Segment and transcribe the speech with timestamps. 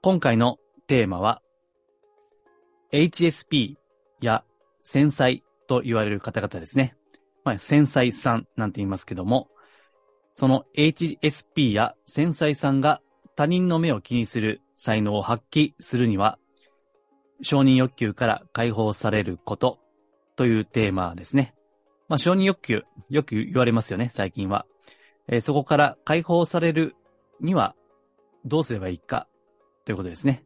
[0.00, 1.42] 今回のテーマは
[2.92, 3.74] HSP
[4.20, 4.44] や
[4.84, 6.94] 繊細と言われる方々ですね。
[7.44, 9.48] まあ、繊細さんなんて言いますけども、
[10.32, 13.00] その HSP や繊細さんが
[13.34, 16.38] 他人の目を気にする才能を発揮するには、
[17.42, 19.80] 承認欲求から解放されること
[20.36, 21.54] というテーマですね。
[22.08, 24.64] まあ、承認欲求、よく言われますよね、最近は。
[25.26, 26.94] えーそこから解放される
[27.40, 27.74] には
[28.44, 29.28] どうすればいいか
[29.88, 30.44] ということですね。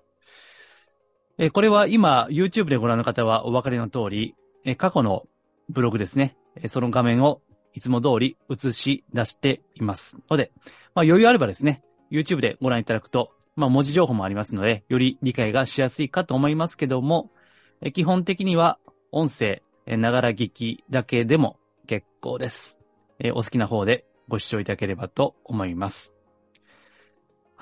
[1.36, 5.24] えこれは今 YouTube でご覧の方はお分かりの通り、え過去の
[5.68, 6.36] ブログですね。
[6.54, 7.42] えその画面を
[7.74, 10.52] いつも通り映し出していますので、
[10.94, 17.32] まあ、余裕あればですね、YouTube でご覧いただくと、まあ、文字情報もありますので、より理解がしやすいかと思いますけども、
[17.80, 18.78] え基本的には
[19.10, 22.78] 音声、えながら聞きだけでも結構です。
[23.18, 26.11] えお好きな方でご視聴いただければと思います。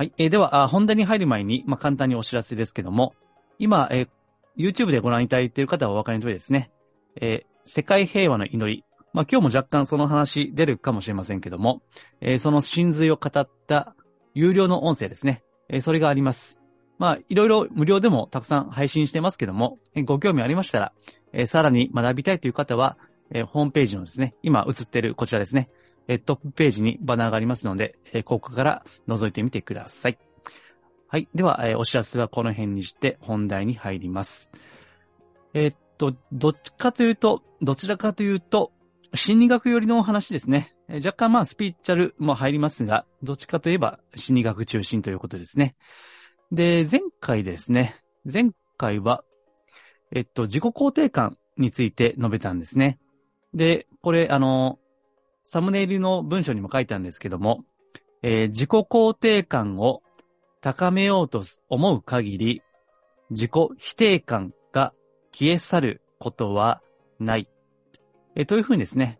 [0.00, 0.14] はい。
[0.16, 3.14] えーでは、あ本題に入る前に、まあ、簡単にお知らせですけども、
[3.58, 4.08] 今、えー
[4.56, 6.70] YouTube でご覧いただいている方はお分かりの通りですね。
[7.16, 8.82] えー世界平和の祈り。
[9.12, 11.82] まあ、今日も若干その話出るかもしれませんけども、
[12.22, 13.94] えーその真髄を語った
[14.32, 15.44] 有料の音声ですね。
[15.68, 16.58] えーそれがあります。
[16.98, 20.92] まあ、いろいろ無料でもたくさん配信してますけども、えーご興味ありましたら、
[21.34, 22.96] えーさらに学びたいという方は、
[23.32, 25.68] えーホームページのですね、今映ってるこちらですね、
[26.10, 30.18] えートップページにバナーがありますので、えここから覗いてみてください。
[31.06, 31.28] はい。
[31.36, 34.50] では、えお知らせはこの辺にして本題に入ります。
[35.54, 38.72] えっと、どっちかというと、どちらかというと、
[39.14, 40.74] 心理学寄りのお話ですね。
[40.88, 45.76] え若干まあスピーチャルも入りますが、どっちかといえば心理学中心ということですね。
[46.50, 47.94] で、前回ですね。
[48.24, 49.22] 前回は、
[50.10, 52.98] えっと、自己肯定感について述べたんですね。
[53.54, 54.79] で、これ、あの、
[55.44, 57.64] サムネイルの文章にも書いたんですけども、
[58.22, 60.02] えー自己肯定感を
[60.60, 62.62] 高めようと思う限り、
[63.30, 64.92] 自己否定感が
[65.32, 66.82] 消え去ることは
[67.18, 67.48] ない。
[68.34, 69.18] えーというふうにですね、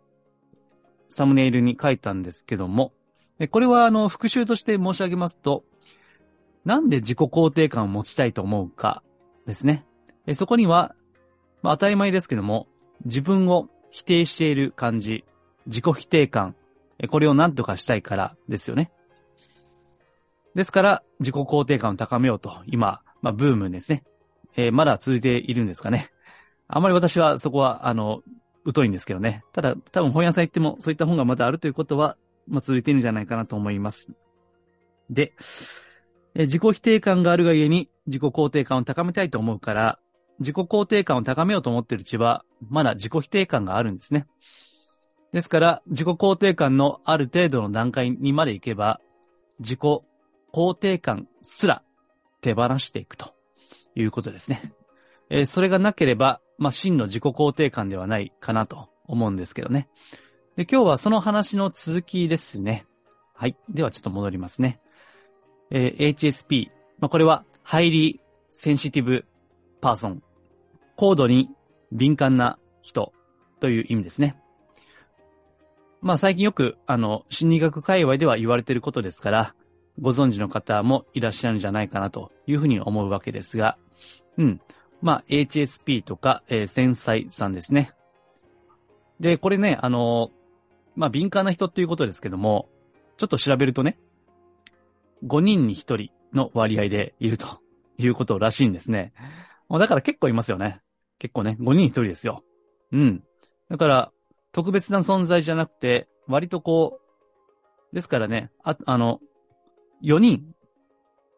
[1.09, 2.93] サムネイルに書いたんですけども、
[3.39, 5.63] えーこれはあの、復習として申し上げますと、
[6.63, 9.03] なんで自己肯定感を持ちたいと思うか
[9.47, 9.85] ですね。
[10.27, 10.93] えーそこには、
[11.63, 12.67] まあ、当たり前ですけども、
[13.05, 15.25] 自分を否定している感じ、
[15.67, 16.55] 自己否定感、
[17.09, 18.91] これを何とかしたいからですよね。
[20.55, 24.03] ですから、自己肯定感を高めようと、今、まあ、ブームですね。
[24.57, 26.09] えーまだ続いているんですかね。
[26.67, 28.21] あまり私はそこは、あの、
[28.73, 29.43] 疎いんですけどね。
[29.53, 32.17] ただ、多分本屋さん行ってもそういった本がまだあるということは、
[32.47, 34.09] まあ、続いているんじゃないかなと思います。
[35.09, 35.33] で、
[36.35, 39.99] え自己否定感があるがゆえに自己肯定感を高めたいと思うから、
[40.39, 44.27] 自己肯定感を高めようと思っているうちは、まだ自己否定感があるんですね。
[45.31, 48.99] ですから、自己肯定感のある程度の段階にまで行けば、
[49.59, 49.79] 自己
[50.53, 51.83] 肯定感すら
[52.41, 53.33] 手放していくと
[53.95, 54.73] いうことですね。
[55.29, 59.87] えーそれがなければ、まあ、真の自己肯定感ではないかなと思うんですけどね。
[60.57, 62.85] で、今日はその話の続きですね。
[63.33, 63.55] はい。
[63.69, 64.81] ではちょっと戻りますね。
[65.69, 66.69] えー HSP。
[66.99, 69.25] まあ、これは、 Highly Sensitive
[69.79, 70.21] Person。
[70.97, 71.49] 高度に
[71.91, 73.13] 敏感な人
[73.59, 74.40] という意味ですね。
[76.01, 79.55] まあ最近よく、あの、心理学界隈では言われていることですから、
[79.99, 83.77] ご存知の方もいらっしゃるんじゃないかなというふうに思うわけですが、
[84.37, 84.61] うん。
[85.01, 87.91] まあ HSP とか、えー繊細さんですね。
[89.19, 90.31] で、これね、あの、
[90.95, 92.67] まあ敏感な人っていうことですけども、
[93.17, 93.99] ちょっと調べるとね、
[95.27, 97.59] 5人に1人の割合でいると
[97.99, 99.13] いうことらしいんですね。
[99.69, 100.81] だから結構いますよね。
[101.19, 102.43] 結構ね、5人に1人ですよ。
[102.91, 103.23] うん。
[103.69, 104.11] だから、
[104.51, 106.99] 特別な存在じゃなくて、割とこ
[107.91, 109.19] う、ですからね、あ、あの、
[110.03, 110.53] 4人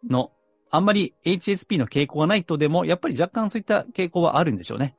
[0.10, 0.32] の、
[0.70, 4.96] あんまり HSP の傾向がないとでも、やっぱり若干そういった傾向はあるんでしょうね。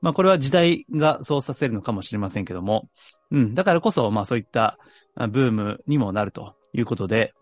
[0.00, 2.88] まあこれは時代がそうさせるのかもしれませんけども、
[3.30, 4.78] うん、だからこそ、まあそういった
[5.16, 7.34] ブームにもなるということで、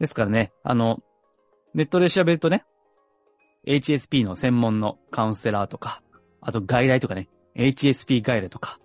[0.00, 1.00] ですからね、あの、
[1.74, 2.64] ネットで調べるとね、
[3.66, 6.02] HSP の専門のカウンセラーとか、
[6.40, 8.78] あと外来とかね、HSP 外来とか、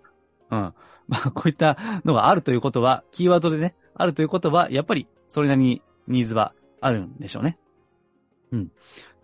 [0.50, 0.74] うん。
[1.08, 7.58] まあ、こういったのがあるということは、キーワードでね、あるということは、やっぱりそれなりにニーズはあるんでしょうね。
[8.52, 8.72] うん。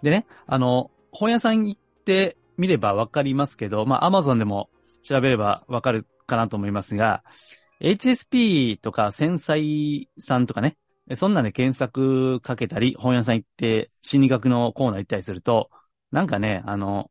[0.03, 4.71] でね、あの、本屋さん行ってみればわかりますけど、まあ、アマゾンでも
[5.03, 7.23] 調べればわかるかなと思いますが、
[7.81, 10.77] HSP とか繊細さんとかね、
[11.15, 15.71] そんなんで検索かけたり、本屋さん行って心理学のコーナー行ったりすると、
[16.13, 17.11] なんかね、あの、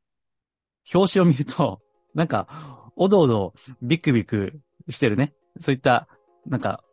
[0.94, 1.82] 表紙を見ると、
[2.14, 5.34] なんか、おどおど、ビクビクしてるね。
[5.60, 6.08] そういった、
[6.46, 6.84] なんか、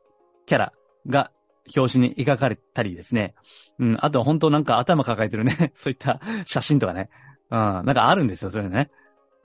[0.47, 0.73] キャラ
[1.07, 1.31] が
[1.77, 3.35] 表紙に描かれたりですね。
[3.79, 7.11] うん、あと本当なんか頭抱えてるね、 そういった写真とかね。
[7.51, 8.91] うん、なんかあるんですよ、それね。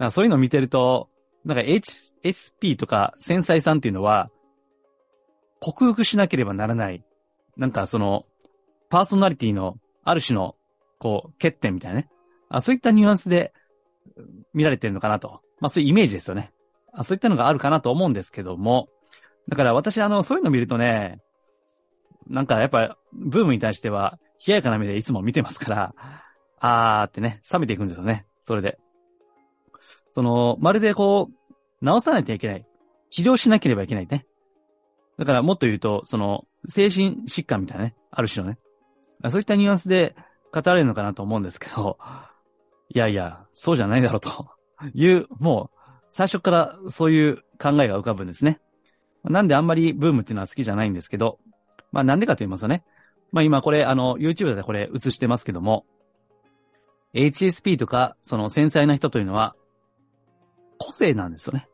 [0.09, 1.09] そういうのを見てると、
[1.43, 4.31] なんか HSP とか繊細さんっていうのは、
[5.59, 7.03] 克服しなければならない。
[7.57, 8.25] なんかその、
[8.89, 9.75] パーソナリティの
[10.05, 10.55] ある種の、
[10.97, 12.09] こう、欠点みたいなね。
[12.47, 13.53] あそういったニュアンスで
[14.53, 15.41] 見られてるのかなと。
[15.63, 16.51] まあそういうイメージですよね。
[16.91, 18.89] あそういったのがあるかなと思うんですけども。
[19.47, 21.21] だから私あの、そういうの見るとね、
[22.27, 25.95] なんかやっぱ、ブームに対しては、冷ややかな目でいつも見てますから、
[26.59, 28.25] あーってね、冷めていくんですよね。
[28.43, 28.77] それで。
[30.11, 32.65] その、まるでこう、治さないといけない。
[33.09, 34.25] 治療しなければいけないね。
[35.17, 38.59] だからもっと言うと、その、精神疾患みたいなね、ある種のね。
[39.29, 40.13] そういったニュアンスで
[40.53, 41.97] 語られるのかなと思うんですけど、
[42.89, 44.52] いやいや、そうじゃないだろうと
[44.93, 48.59] いう、もう、最初からそういう考えが浮かぶんですね。
[49.23, 51.39] なんであんまりブームっていうのは好きじゃないんですけど、
[51.91, 52.83] まあなんでかと言いますとね、
[53.31, 55.85] まあ今これあの YouTube でこれ映してますけども、
[57.13, 59.55] HSP とかその繊細な人というのは
[60.77, 61.67] 個性なんですよね。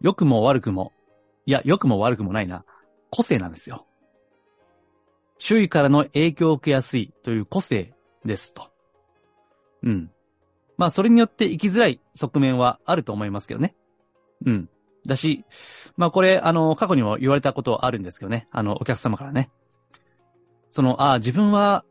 [0.00, 0.92] 良くも悪くも、
[1.46, 2.64] いや、良くも悪くもないな、
[3.10, 3.86] 個性なんですよ。
[5.38, 7.94] 周囲からの影響を受けやすいという個性
[8.24, 8.70] ですと。
[9.82, 10.10] うん。
[10.76, 13.74] まあそれによって生きづらい側面はあると思いますけどね。
[14.44, 14.68] うん。
[15.06, 15.44] だし、
[15.96, 18.48] まあこれ、あの、過去にも言われたことあるんですけどね。
[18.50, 19.50] あの、お客様からね。
[20.70, 21.84] その、ああ、自分は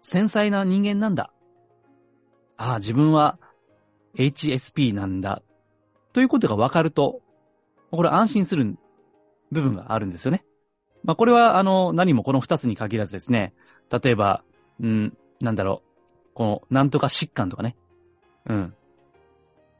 [0.00, 1.32] 繊細な人間なんだ。
[2.56, 3.38] ああ、自分は
[4.16, 5.42] HSP なんだ。
[6.12, 7.20] ということが分かると、
[7.90, 8.76] これ安心する
[9.50, 10.44] 部分があるんですよね。
[11.04, 13.54] まあこれは、あの、何もこの二つに限らずですね。
[13.90, 14.44] 例えば、
[14.80, 16.34] うん、なんだろう。
[16.34, 17.76] この、なんとか疾患とかね。
[18.46, 18.74] うん。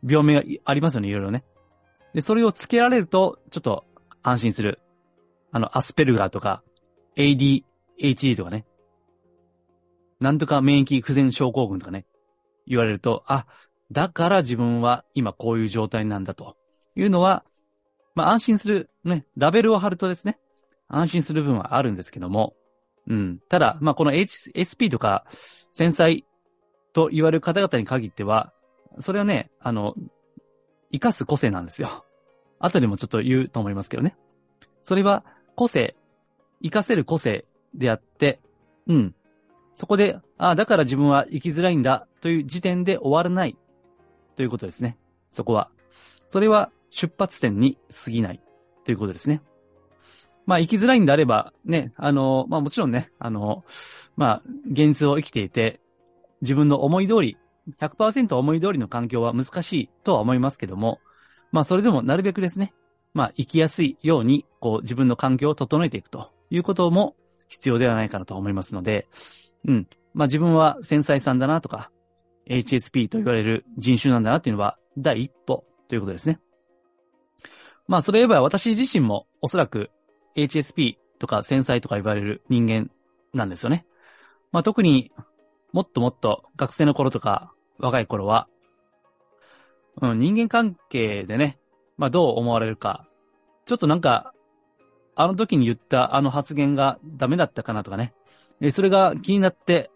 [0.07, 1.45] 病名がありますよね、いろいろね。
[2.15, 3.85] で、それを付けられると、ちょっと
[4.23, 4.81] 安心する。
[5.51, 6.63] あの、アスペルガーとか、
[7.17, 8.65] ADHD とかね。
[10.21, 12.07] なんとか免疫不全症候群とかね。
[12.67, 13.47] 言われると、あ、
[13.91, 16.57] だから自分は今こういう状態なんだと
[16.97, 17.45] いうのは、
[18.15, 20.39] まあ安心する、ね、ラベルを貼るとですね、
[20.89, 22.55] 安心する部分はあるんですけども、
[23.09, 23.41] うん。
[23.49, 25.25] ただ、まあこの HSP とか、
[25.73, 26.25] 繊細
[26.93, 28.53] と言われる方々に限っては、
[29.01, 29.95] それはね、あの、
[30.93, 32.05] 生かす個性なんですよ。
[32.59, 34.17] 後でもちょっと言うと思いますけどね。
[34.83, 35.25] それは
[35.57, 35.97] 個性、
[36.63, 37.45] 生かせる個性
[37.75, 38.41] であって、
[38.87, 39.15] うん。
[39.75, 43.57] そこで、ああ、だから自分は生きづらいんだという時点で終わらない
[44.37, 44.99] ということですね。
[45.31, 45.71] そこは。
[46.29, 48.41] それは出発点に過ぎない
[48.85, 49.43] ということですね。
[50.45, 53.65] まあ、生きづらいんであれば、ね、あの、まあもちろんね、あの、
[54.17, 55.81] まあ、現実を生きていて、
[56.43, 57.39] 自分の思い通り
[57.81, 61.01] 100%思い通りの環境は難しいとは思いますけども、
[61.53, 62.73] まあそれでもなるべくですね、
[63.15, 67.15] まあ生きやすいように、こう自分の環境を整えていくということも
[67.49, 69.07] 必要ではないかなと思いますので、
[69.67, 69.89] うん。
[70.15, 71.91] まあ自分は繊細さんだなとか、
[72.47, 76.41] HSP と言われる人種なんだなっていうのは第一歩ということですね。
[77.87, 79.91] まあそれ言えば私自身もおそらく
[80.37, 82.91] HSP とか繊細とか言われる人間
[83.33, 83.87] なんですよね。
[84.51, 85.13] まあ特に
[85.73, 88.49] もっともっと学生の頃とか若い頃は、
[90.01, 91.59] うん、人間関係でね、
[91.99, 93.07] まあどう思われるか、
[93.67, 94.33] ちょっとなんか、
[95.15, 98.15] あの時に言ったあの発言がダメだったかなとかね、
[98.61, 99.91] えそれが気になって、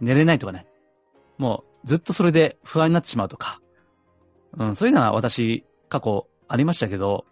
[0.00, 0.66] 寝れないとかね、
[1.38, 3.60] もうずっとそれで不安になってしまうとか、
[4.58, 7.24] うん、そういうのは私過去ありましたけど、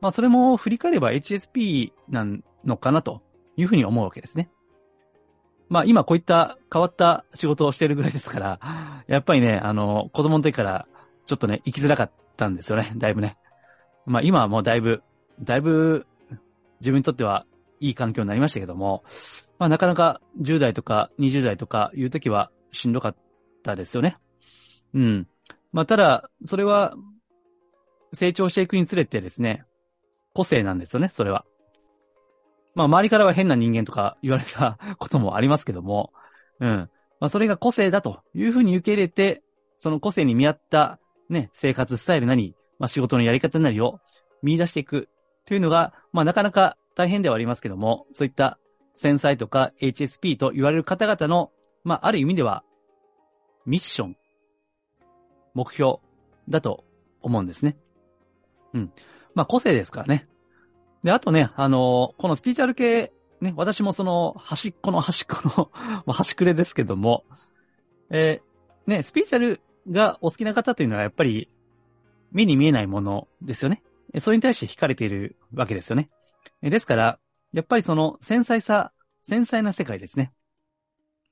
[0.00, 2.26] まあそれも振り返れば HSP な
[2.64, 3.22] のかなと
[3.56, 4.50] いうふうに思うわけですね。
[5.68, 10.86] まあ今こういった変わった仕事をしているぐらいですから、やっぱりね、あの、子供の時から
[11.24, 13.36] ちょっとね、生きづらかったんですよね、だいぶね。
[14.04, 15.02] まあ今はもうだいぶ、
[15.40, 16.06] だいぶ
[16.80, 17.46] 自分にとっては
[17.80, 19.04] いい環境になりましたけども、
[19.58, 23.16] まあなかなか10代とか20代とかいう時はしんどかっ
[23.62, 24.18] たですよね。
[24.94, 25.26] うん。
[25.72, 26.94] まあただ、それは
[28.12, 29.64] 成長していくにつれてですね、
[30.32, 31.44] 個性なんですよね、それは。
[32.76, 36.12] まあ、周りからは変な人間とか言われた こともありますけども、
[36.60, 36.90] うん。
[37.18, 39.42] まあ、それが個性だというふうに受け入れて、
[39.78, 43.98] その個性に見合ったね、生活スタイルなり、まあ、仕事のやり方なりを
[44.42, 45.08] 見出していく
[45.46, 48.58] というのが、まあ、なかなか大変ではありますけども、そういった
[48.92, 51.50] 繊細とか HSP と言われる方々の、
[51.82, 52.62] まあ、ある意味では、
[53.64, 54.16] ミッション、
[55.54, 55.96] 目標
[56.50, 56.84] だと
[57.22, 57.78] 思うんですね。
[58.74, 58.92] うん。
[59.34, 60.28] まあ、個性ですからね。
[61.06, 65.70] で、あとね、あのー、このスピーチャル系、ね、私もその、端っこの端っこ
[66.04, 67.24] の、 端くれですけども、
[68.10, 71.48] えー、ね、スピーチャルがお好きな方というのはやっぱり、
[72.32, 73.84] 目に見えないものですよね。
[74.18, 76.10] それに対して惹かれているわけですよね。
[76.60, 77.20] ですから、
[77.52, 80.32] やっぱりその繊細さ、繊細な世界ですね。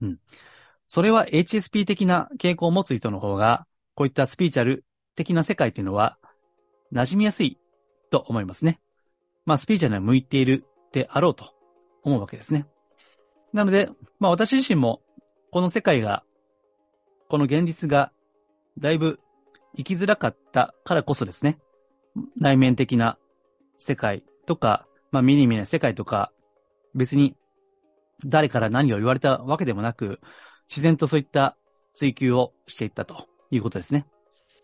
[0.00, 0.20] うん。
[0.86, 3.66] それは HSP 的な傾向を持つ人の方が、
[3.96, 4.84] こういったスピーチャル
[5.16, 6.16] 的な世界というのは、
[6.92, 7.58] 馴染みやすい
[8.10, 8.78] と思いますね。
[9.46, 11.52] まあ、スピーチャルには向いているであろうと
[12.02, 12.66] 思うわけですね。
[13.52, 15.00] なので、まあ私自身も、
[15.50, 16.24] この世界が、
[17.28, 18.12] この現実が、
[18.78, 19.20] だいぶ
[19.76, 21.58] 生きづらかったからこそですね、
[22.36, 23.18] 内面的な
[23.78, 26.32] 世界とか、まあ見に見な世界とか、
[26.94, 27.36] 別に
[28.24, 30.20] 誰から何を言われたわけでもなく、
[30.68, 31.56] 自然とそういった
[31.92, 34.06] 追求をしていったということですね。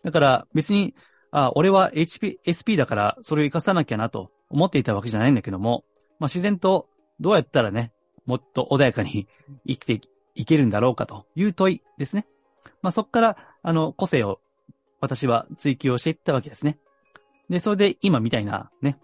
[0.03, 0.95] だから別に、
[1.31, 5.83] あ、俺は HP、SP だからそれを活かさなきゃなと思っていたわけじゃないんだけども、
[6.19, 6.87] まあ自然と
[7.19, 7.91] どうやったらね、
[8.25, 9.27] もっと穏やかに
[9.67, 10.01] 生きて
[10.35, 12.25] いけるんだろうかという問いですね。
[12.81, 14.39] まあそこから、あの、個性を
[14.99, 16.77] 私は追求をしていったわけですね。
[17.49, 18.97] で、それで今みたいなね、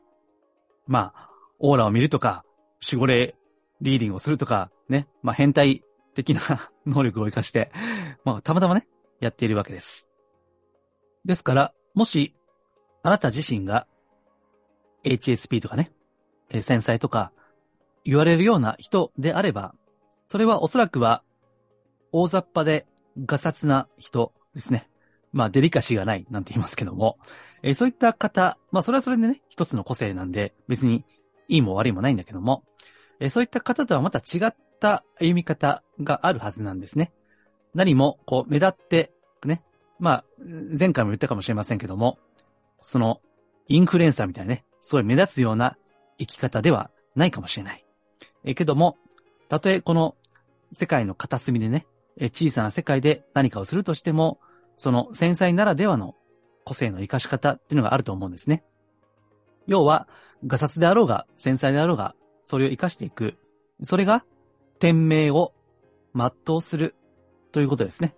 [0.86, 2.46] まあ、オーラを見るとか、
[2.86, 3.36] 守護霊
[3.82, 6.42] リーディングをするとか、ね、まあ変態的な
[6.86, 7.72] 能力を活かして、
[8.24, 8.88] まあたまたまね、
[9.20, 10.10] やっているわけです。
[11.25, 12.36] ですから、もし、
[13.04, 13.88] あなた自身が
[15.04, 15.92] HSP とかね、
[16.50, 17.32] 繊細とか
[18.04, 19.75] 言われるような人であれば、
[20.27, 21.24] それはおそらくは
[22.12, 22.86] 大雑把で
[23.25, 24.89] ガサツな人ですね。
[25.34, 27.18] まあデリカシーがないなんて言いますけども、
[27.63, 31.06] えー、そういった方、まあそれはそれでね、一つの個性なんで別に
[31.48, 32.63] いいも悪いもないんだけども、
[33.20, 37.12] えー、そういった方とはまた違った歩み方があるはずなんですね。
[37.74, 39.12] 何もこう目立って、
[39.46, 39.63] ね、
[40.00, 40.24] まあ
[40.80, 42.18] 前回も言ったかもしれませんけども、
[42.80, 43.22] その
[43.68, 45.75] インフルエンサーみたいなね、すごい目立つような
[46.17, 47.84] 生き方ではないかもしれない。
[48.46, 48.96] えけども、
[49.50, 50.15] たとえこの
[50.72, 54.39] 世界の片隅でね、え小さな世界で何かをするとしても、
[54.77, 56.15] その繊細ならではの
[56.63, 58.63] 個性の活かし方っていうのがあると思うんですね。
[59.65, 60.08] 要は、
[60.46, 63.36] ガサツであろうが、繊細であろうが、それを活かしていく。
[63.84, 64.24] それが、
[64.79, 65.53] 天命を
[66.15, 66.96] 全うする
[67.51, 68.15] ということですね。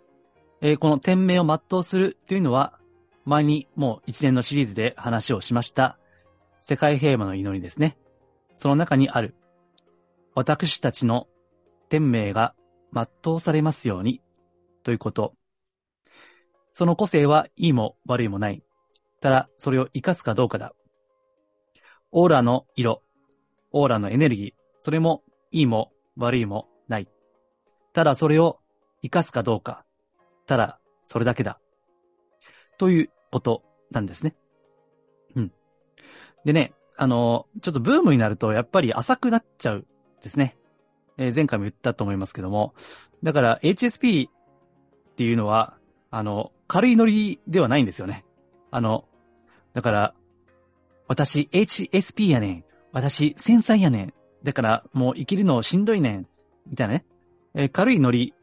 [0.61, 2.79] えー、この天命を全うするというのは、
[3.25, 5.98] 前にもう一年のシリーズで話をしました、
[6.61, 7.97] 世界平和の祈りですね。
[8.55, 9.35] その中にある、
[10.35, 11.27] 私たちの
[11.89, 12.55] 天命が
[12.93, 14.21] 全うされますように、
[14.83, 15.33] ということ。
[16.73, 18.63] その個性はいいも悪いもない。
[19.21, 20.73] ただ、それを活かすかどうかだ。
[22.11, 23.03] オーラの色、
[23.71, 27.07] オーラのエネルギー、それもいいも悪いもない。
[27.93, 28.59] ただ、それを
[29.01, 29.85] 活かすかどうか。
[30.45, 31.59] ただ、それだけだ。
[32.77, 34.35] ということなんですね。
[36.45, 39.85] でね、あの、ちょっとブームになると、やっぱり浅くなっちゃう
[40.21, 40.57] ですね。
[41.17, 42.73] えー、前回も言ったと思いますけども。
[43.23, 44.31] だから HSP っ
[45.15, 45.77] ていうのは、
[46.11, 48.25] あの、軽いノリではないんですよね。
[48.71, 49.05] あの、
[49.73, 50.13] だから、
[51.07, 52.63] 私 HSP やねん。
[52.91, 54.13] 私繊細やねん。
[54.43, 56.27] だからもう生きるのしんどいねん。
[56.67, 57.05] みたいなね。
[57.53, 58.33] えー、軽いノリ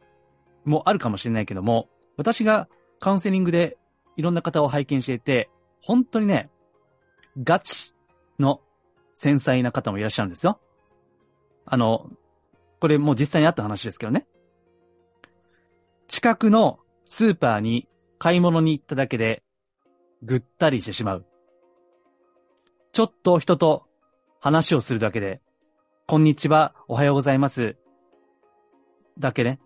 [0.65, 2.67] もあるかもしれないけども、私が
[2.99, 3.77] カウンセリングで
[4.15, 5.49] いろんな方を拝見していて、
[5.81, 6.49] 本当にね、
[7.43, 7.93] ガチ
[8.39, 8.61] の
[9.13, 10.59] 繊細な方もいらっしゃるんですよ。
[11.65, 12.09] あの、
[12.79, 14.27] これもう実際にあった話ですけどね。
[16.07, 17.87] 近くのスーパーに
[18.19, 19.43] 買い物に行っただけで、
[20.23, 21.25] ぐったりしてしまう。
[22.91, 23.85] ちょっと人と
[24.39, 25.41] 話をするだけで、
[26.07, 27.75] こんにちは、おはようございます。
[29.19, 29.59] だけね。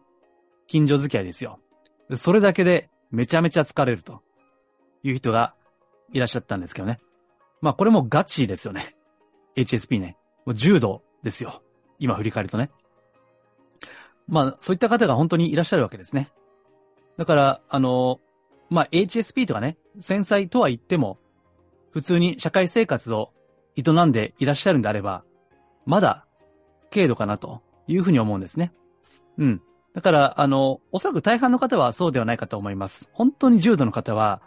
[0.68, 1.60] 近所付き合いですよ。
[2.18, 4.22] それだけでめちゃめちゃ疲れると
[5.04, 5.54] いう人が
[6.12, 7.00] いらっしゃったんですけどね。
[7.62, 8.96] まあこれもガチですよね。
[9.56, 10.18] HSP ね。
[10.46, 11.62] もう重度ですよ。
[12.00, 12.72] 今振り返るとね。
[14.27, 16.32] まあ、そういった方が本当にいらっしゃるわけですね。
[17.18, 18.20] だから、あの、
[18.70, 21.20] まあ、HSP とかね、繊細とは言っても、
[21.91, 23.34] 普通に社会生活を
[23.75, 25.24] 営んでいらっしゃるんであれば、
[25.86, 26.25] まだ、
[26.91, 28.72] 軽度かなというふうに思うんですね。
[29.38, 29.62] うん。
[29.94, 33.10] だから、あの、おそらく大半の方はそうではないかと思います。
[33.12, 34.41] 本当に重度の方は、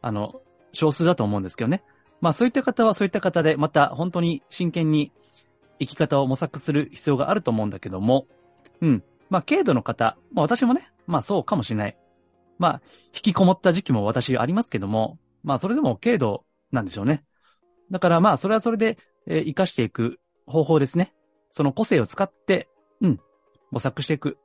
[0.00, 0.40] あの、
[0.72, 1.84] 少数だと思うんですけどね。
[2.20, 5.12] まあそういった方はそういった方で、また本当に真剣に
[5.78, 8.26] 生き方を模索する必要があると思うんだけども、
[8.80, 9.04] うん。
[9.28, 11.96] まあ、軽度の方、まあ私もね、まあそうかもしれない。
[12.58, 12.82] まあ、
[13.14, 17.24] 引きこもった時期も私ありますけども、まあそれでも軽度なんでしょうね。
[17.90, 21.14] だからまあそれはそれで、えー、活かしていく方法ですね。
[21.50, 22.68] その個性を使って、
[23.00, 23.20] うん、
[23.70, 24.38] 模索していく。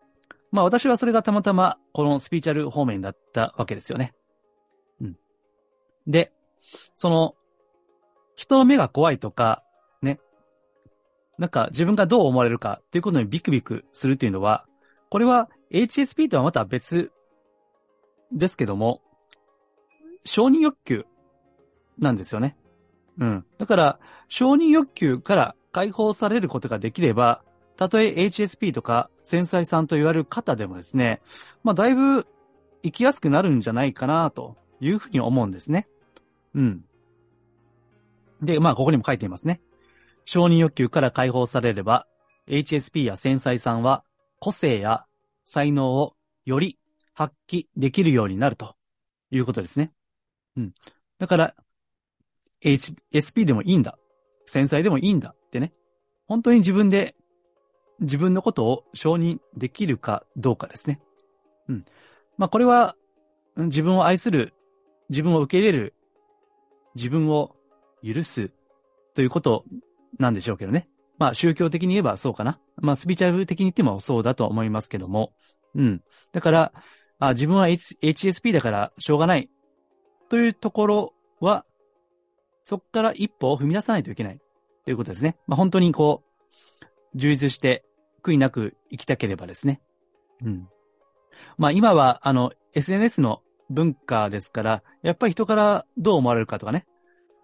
[0.52, 4.14] まあ私はそれがたまたまこのスピーチャル方面だったわけですよね。
[5.00, 5.18] うん。
[6.08, 6.34] で、
[6.96, 7.36] その、
[8.36, 9.64] 人の目が怖いとか、
[10.02, 10.20] ね。
[11.38, 14.66] なんか自分がどう思われるかっていうことにビクビクするっていうのは、
[15.10, 17.12] これは HSP とはまた別
[18.32, 19.02] ですけども、
[20.26, 21.06] 承認欲求
[21.98, 22.58] なんですよね。
[23.18, 23.46] うん。
[23.58, 27.44] だから、承認欲求から解放されることができれば、
[27.78, 31.22] たとえ HSP とか繊細さんと言われる方でもですね、
[31.64, 32.28] まあだいぶ
[32.84, 35.88] 生きやすくなるんじゃないかなというふうに思うんですね。
[36.54, 36.86] うん。
[38.42, 39.62] で、まあここにも書いていますね。
[40.26, 42.08] 承認欲求から解放されれば、
[42.48, 44.04] HSP や繊細さんは
[44.40, 45.06] 個性や
[45.46, 46.80] 才能をより
[47.14, 48.76] 発揮できるようになると
[49.30, 49.92] いうことですね。
[50.58, 50.74] うん。
[51.20, 51.56] だから、
[52.62, 53.98] HSP でもいいんだ。
[54.46, 55.74] 繊細でもいいんだってね。
[56.28, 57.16] 本当に自分で
[58.02, 61.00] 自分のことを承認できるかどうかですね。
[61.70, 61.86] うん。
[62.38, 62.96] まあこれは
[63.56, 64.54] 自分を愛する、
[65.10, 65.94] 自分を受け入れる、
[66.96, 67.56] 自分を
[68.04, 68.52] 許す
[69.16, 69.66] ということ
[70.20, 70.90] なんでしょうけどね。
[71.18, 72.60] まあ宗教的に言えばそうかな。
[72.78, 75.34] まあスピーチャル的に言ってもそうだと思いますけども。
[75.76, 76.02] うん。
[76.32, 76.74] だから、
[77.20, 79.50] あ自分は、H、HSP だからしょうがない
[80.30, 81.66] というところは
[82.64, 84.40] そこから一歩を踏み出さないといけない
[84.86, 85.38] ということですね。
[85.48, 87.84] まあ、本当にこう、充実して
[88.24, 89.82] 悔いなく生きたければですね。
[90.44, 90.68] うん。
[91.58, 96.86] まあ今は、あの、SNS の文化ですから、やっぱり人からどう思われるかとかね。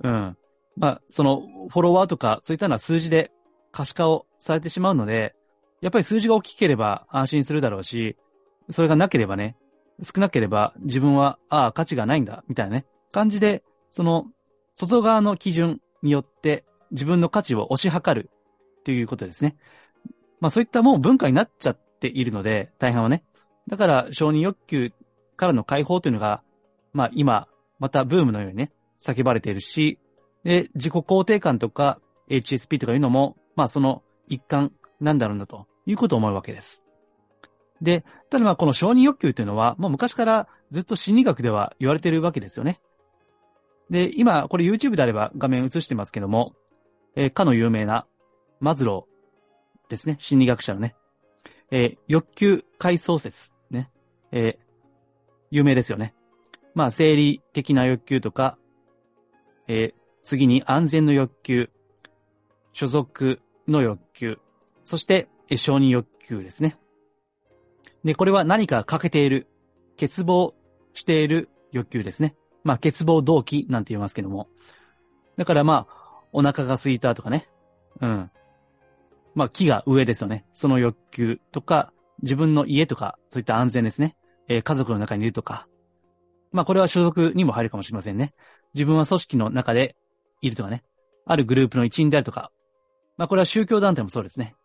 [0.03, 0.37] うん。
[0.77, 3.31] まあ、その、フォロワーとか、そういったのは数字で
[3.71, 5.35] 可視化をされてしまうので、
[5.81, 8.15] やっぱり数字が大きければ安心するだろうし、
[8.69, 9.57] それがなければね、
[10.03, 14.25] 少なければ自分は、ああ、価値がないんだ、みたいなね、感じで、その、
[14.73, 18.29] 外側の基準によって自分の価値を推し量る
[18.83, 19.57] ということですね。
[20.39, 23.23] まあそういったもう文化になっちゃっているので、大半はね。
[23.67, 24.91] だから承認欲求
[25.35, 26.43] からの解放というのが、
[26.93, 27.47] まあ今、
[27.79, 29.99] またブームのようにね、叫ばれているし、
[30.47, 36.85] で、自己肯定感とか HSP とかいうのも、まあその一環なんだろうなということを思うわけです。
[37.81, 42.79] で、ただまあこの承認欲求というのは、もう昔からずっと心理学では言われているわけですよね。
[43.89, 46.53] で、今、これ YouTube であれば画面映してますけども、
[47.17, 48.07] えー、かの有名な
[48.61, 50.15] マズローですね。
[50.17, 50.95] 心理学者のね。
[51.71, 53.51] えー、欲求階層説。
[53.69, 53.91] ね。
[54.31, 54.63] えー、
[55.51, 56.15] 有名ですよね。
[56.73, 58.57] まあ、生理的な欲求とか、
[59.67, 61.69] えー、次に安全の欲求、
[62.73, 64.39] 所属の欲求、
[64.83, 66.77] そして、え、承認欲求ですね。
[68.03, 69.47] で、これは何か欠けている、
[69.97, 70.53] 欠乏
[70.93, 72.35] している欲求ですね。
[72.65, 74.49] まあ、欠乏動機なんて言いますけども。
[75.37, 77.47] だからまあ、お腹が空いたとかね。
[78.01, 78.29] うん。
[79.33, 80.45] まあ、木が上ですよね。
[80.51, 84.17] その欲求とか、自分の家とか、そういった安全ですね。
[84.49, 85.69] えー、家族の中にいるとか。
[86.51, 88.33] まあ、これは所属にも入るかもしれませんね。
[88.73, 89.95] 自分は組織の中で
[90.41, 90.83] いるとかね。
[91.25, 92.51] あるグループの一員であるとか。
[93.17, 94.55] まあ、これは宗教団体もそうですね。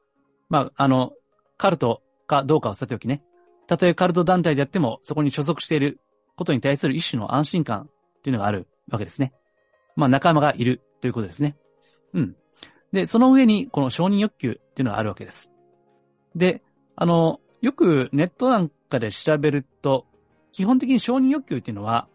[0.48, 1.12] まあ、あの、
[1.56, 3.22] カルトかどうかはさておきね。
[3.66, 6.00] たとえカルト団体であっても、そこに所属している
[6.36, 7.82] ことに対する一種の安心感
[8.18, 9.32] っていうのがあるわけですね。
[9.96, 11.56] まあ仲間がいるということですね。
[12.12, 12.36] うん。
[12.92, 15.50] で、その上にこの承認欲求っていうのがあるわけです。
[16.34, 16.62] で、
[16.96, 20.06] あの、よくネットなんかで調べると、
[20.52, 22.08] 基本的に承認欲求っていうのは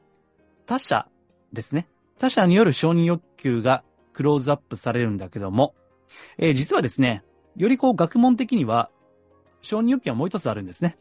[0.65, 1.07] 他者
[1.53, 1.87] ですね。
[2.19, 5.75] 他者による承認欲求がクローズアップされるんだけども、
[6.37, 7.23] えー、実はですね、
[7.55, 8.89] よりこう学問的には
[9.61, 10.97] 承認欲求はもう一つあるんですね。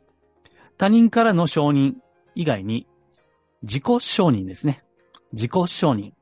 [0.77, 1.95] 他人からの承認
[2.35, 2.87] 以外に
[3.63, 4.83] 自己承認ですね。
[5.33, 6.13] 自己承認。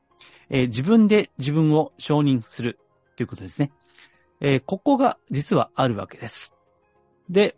[0.51, 2.79] えー、自分で自分を承認する
[3.17, 3.73] ということですね。
[4.41, 6.55] えー、ここが実はあるわけです。
[7.29, 7.57] で、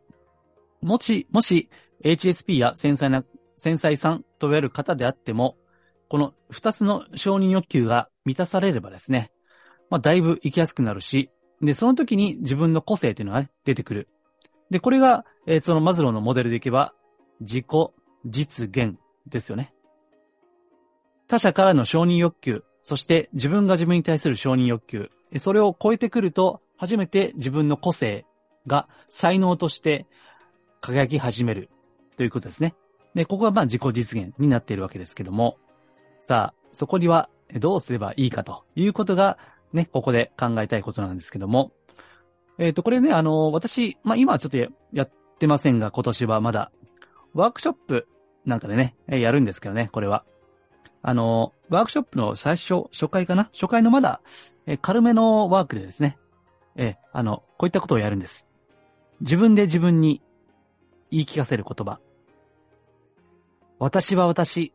[0.81, 1.69] もし、もし、
[2.05, 3.25] HSP や繊細な、
[3.57, 5.57] 繊細さんと言われる方であっても、
[6.09, 9.31] この二つの承認欲求が満たされればですね、
[9.91, 11.31] まあ、だいぶ生きやすくなるし、
[11.63, 14.09] で、その時に自分の個性というのが、ね、出てくる。
[14.71, 16.93] で、これが、えー、そのマズローのモデルでいけば、
[17.41, 17.67] 自己
[18.25, 19.73] 実現ですよね。
[21.29, 28.27] 他者からの承認欲求、そして自分が自分に対する承認欲求、それを超えてくると、初めて自分の個性
[28.67, 30.07] が才能として
[30.81, 31.71] 輝き始める
[32.17, 32.75] ということですね。
[33.15, 35.57] で、ここはまあ自己実現になっているわけですけども、
[36.27, 39.39] さあ、そこにはどうすればいいかということが
[39.73, 41.71] ね、ここで考えたいことなんですけども、
[42.59, 46.73] えっ、ー、と、これね、あの、私、まあ今はちょっとやってませんが、今年はまだ、
[47.33, 48.09] ワークショップ
[48.45, 50.25] なんかでね、やるんですけどね、これは。
[51.01, 53.45] あの、ワークショップの最初、初回かな？
[53.53, 54.21] 初回のまだ、
[54.67, 56.19] え軽めのワークでですね、
[56.75, 58.49] えあの、こういったことをやるんです。
[59.21, 60.23] 自分で自分に
[61.13, 62.01] 言い聞かせる言葉。
[63.79, 64.73] 私は私。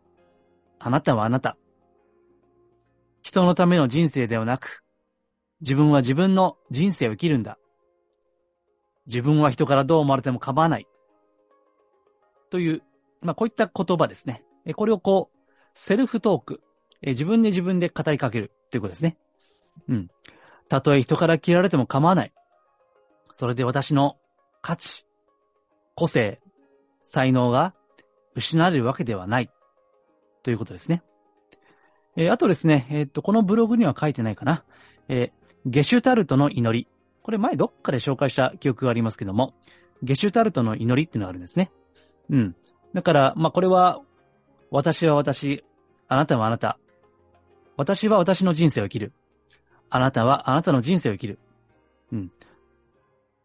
[0.84, 1.58] あなたはあなた。
[3.22, 4.84] 人のための人生ではなく、
[5.62, 7.60] 自分は自分の人生を生きるんだ。
[9.06, 10.88] 自分は人からどう思われても構わない。
[12.50, 12.82] という、
[13.22, 14.44] まあ、こういった言葉ですね。
[14.76, 15.38] これをこう、
[15.76, 16.62] セルフトーク。
[17.04, 19.18] 自分で自分で語りかけるということですね。
[19.88, 20.08] うん。
[20.68, 22.34] たとえ人から嫌われても構わない。
[23.34, 24.18] それで私の
[24.62, 25.06] 価値、
[25.96, 26.42] 個性、
[27.02, 27.74] 才能が
[28.36, 29.52] 失われるわけではない。
[30.44, 31.04] ということですね。
[32.16, 34.64] えー、あとですね、えー、っと、このブログには書いてないかな。
[35.08, 36.88] えー、ゲシュタルトの祈り。
[37.24, 39.54] これ前どっかで紹介した記憶がありますけども、
[40.02, 41.72] ゲシュタルトの祈りっていうのがあるんですね。
[42.30, 42.56] うん。
[42.94, 44.02] だから、まあ、これは、
[44.72, 45.64] 私は私、
[46.08, 46.78] あなたはあなた。
[47.78, 49.14] 私は私の人生を生きる。
[49.90, 51.40] あなたはあなたの人生を生きる。
[52.12, 52.32] うん。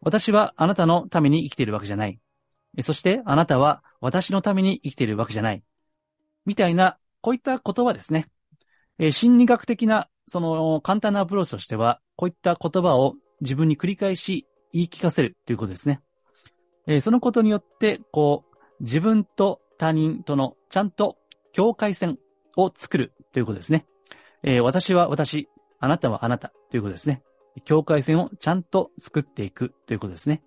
[0.01, 2.19] 私はあなたのために生きているわけじゃない。
[2.81, 5.63] そしてあなたは私のために生きているわけじゃない。
[6.47, 8.25] みたいな、こういった言葉ですね。
[8.97, 16.01] え心理学的な、その簡単なアプローチとしては、こういった言葉を自分に繰り返し言い聞かせるということですね。
[16.87, 21.17] えそのことによって、こう、自分と他人とのちゃんと
[21.51, 22.17] 境界線
[22.55, 23.85] を作るということですね。
[24.43, 27.21] えー、私は私、あなたはあなたということですね。
[27.65, 30.43] 境界線をちゃんと作っていくということですね。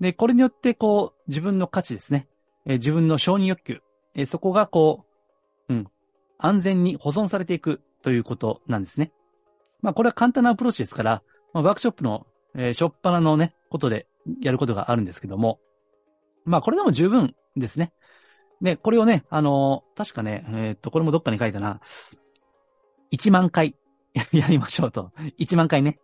[0.00, 2.28] で、これによって、こう、自分の価値ですね。
[2.64, 3.80] えー、自分の承認欲求、
[4.14, 5.07] えー、そこがこう、
[6.38, 9.12] 安全に保存されていくということなんですね。
[9.82, 11.22] まあ、これは簡単なアプローチですから、
[11.52, 14.06] まあ、ワークショップの、えー、しょっぱなのね、ことで
[14.40, 15.60] やることがあるんですけども、
[16.44, 17.92] まあ、これでも十分ですね。
[18.60, 21.80] で、これをね、あのー、確かね、えー、っと、これもどっかに書いたな。
[23.12, 23.76] 1万回
[24.32, 25.12] やりましょうと。
[25.38, 25.98] 1万回ね。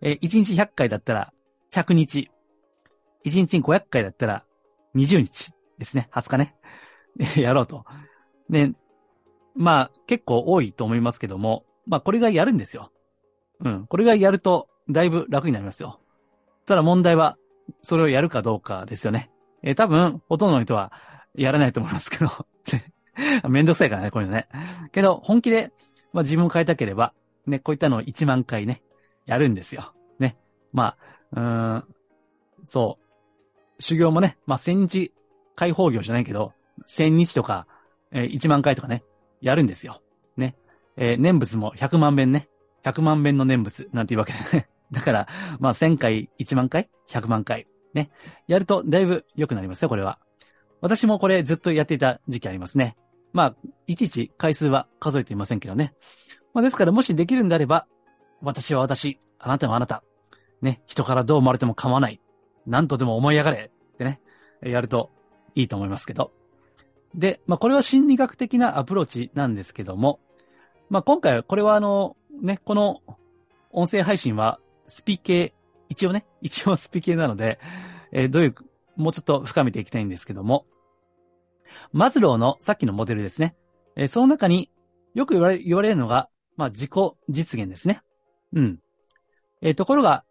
[0.00, 1.32] えー、1日100回だったら
[1.72, 2.30] 100日。
[3.24, 4.44] 1日に500回だったら
[4.94, 6.08] 20日ですね。
[6.12, 6.56] 20日ね。
[7.36, 7.84] やろうと。
[8.48, 8.72] で、
[9.58, 12.92] まあ、結構多いと思いますけども、まあ、これがやるんですよ。
[13.58, 13.86] うん。
[13.88, 15.98] これがやると、だいぶ楽になりますよ。
[16.64, 17.36] ただ問題は、
[17.82, 19.30] それをやるかどうかですよね。
[19.64, 20.92] えー、多分、ほとんどの人は
[21.34, 22.30] やらないと思いますけど。
[23.48, 24.48] めんどくさいからね、こういうのね。
[24.92, 25.72] けど、本気で、
[26.12, 27.12] まあ自分を変えたければ、
[27.46, 28.82] ね、こういったのを1万回ね、
[29.26, 29.92] やるんですよ。
[30.20, 30.36] ね。
[30.72, 30.96] ま
[31.32, 31.84] あ、
[32.60, 32.98] うん、そ
[33.78, 33.82] う。
[33.82, 35.12] 修行もね、まあ千日
[35.56, 36.52] 解放業じゃないけど、
[36.86, 37.66] 1000日とか、
[38.12, 39.02] えー、1万回とかね、
[39.40, 40.02] やるんですよ。
[40.36, 40.56] ね。
[40.96, 42.48] えー、念仏も100万遍ね。
[42.84, 44.32] 100万遍の念仏なんていうわけ。
[44.90, 45.28] だから、
[45.60, 47.66] まあ1000回、1万回、100万回。
[47.94, 48.10] ね。
[48.46, 50.18] やるとだいぶ良くなりますよ、これは。
[50.80, 52.96] 私もこれずっとやっていた時期ありますね。
[53.32, 55.94] まあ、いちいち回数は数えていませんけどね。
[56.54, 57.86] まあ、ですからもしできるんであれば、
[58.40, 60.02] 私は私、あなたはあなた。
[60.62, 62.20] ね、人からどう思われても構わない。
[62.66, 63.70] 何とでも思い上がれ。
[63.94, 64.20] ってね、
[64.62, 65.10] やると
[65.54, 66.32] いいと思いますけど。
[67.14, 70.20] で、まあ、これは心理学的なアプローチなんですけども、
[70.90, 73.00] まあ、今回は、これはあの、ね、この
[73.70, 75.54] 音声配信はスピ系、
[75.88, 77.58] 一応ね、一応スピ系なので、
[78.12, 78.54] えー、どういう
[78.96, 80.66] もうちょっと深めていきたいんですけども、
[81.92, 83.54] マズローのさっきのモデルですね。
[83.96, 84.70] えー、その中に
[85.14, 86.90] よく言われ言われるのが、まあ、自己
[87.28, 88.02] 実現ですね。
[88.52, 88.78] うん。
[89.60, 90.24] えー、ところが、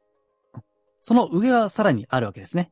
[1.01, 2.71] その上はさらにあるわけですね。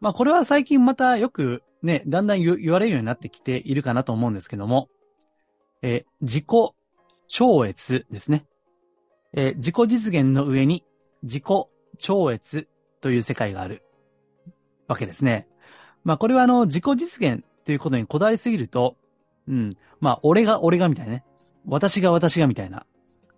[0.00, 4.88] まあ、これは最近またよくね、だんだん言われるようになってきているかなと思うんですけども、
[5.82, 6.44] えー、自己
[7.26, 8.46] 超越ですね。
[9.32, 10.84] えー、自己実現の上に
[11.22, 11.44] 自己
[11.98, 12.68] 超越
[13.00, 13.82] という世界がある。
[14.88, 15.46] わけですね。
[16.02, 18.96] まあこれはあの自己実現ということにこだわりすぎると、
[19.46, 19.76] うん。
[20.00, 21.24] まあ俺が俺がみたいなね。
[21.66, 22.86] 私が私がみたいな。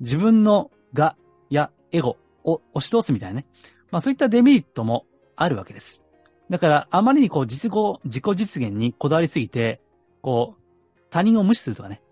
[0.01, 1.17] 自分のが
[1.51, 3.47] やエゴを押し通すみたいなね。
[3.91, 5.05] まあそういったデメリットも
[5.37, 6.03] あるわけです。
[6.51, 9.81] だからあまりにこう実語、自己実現にこだわりすぎて、
[10.21, 12.03] こう、他人を無視するとかね。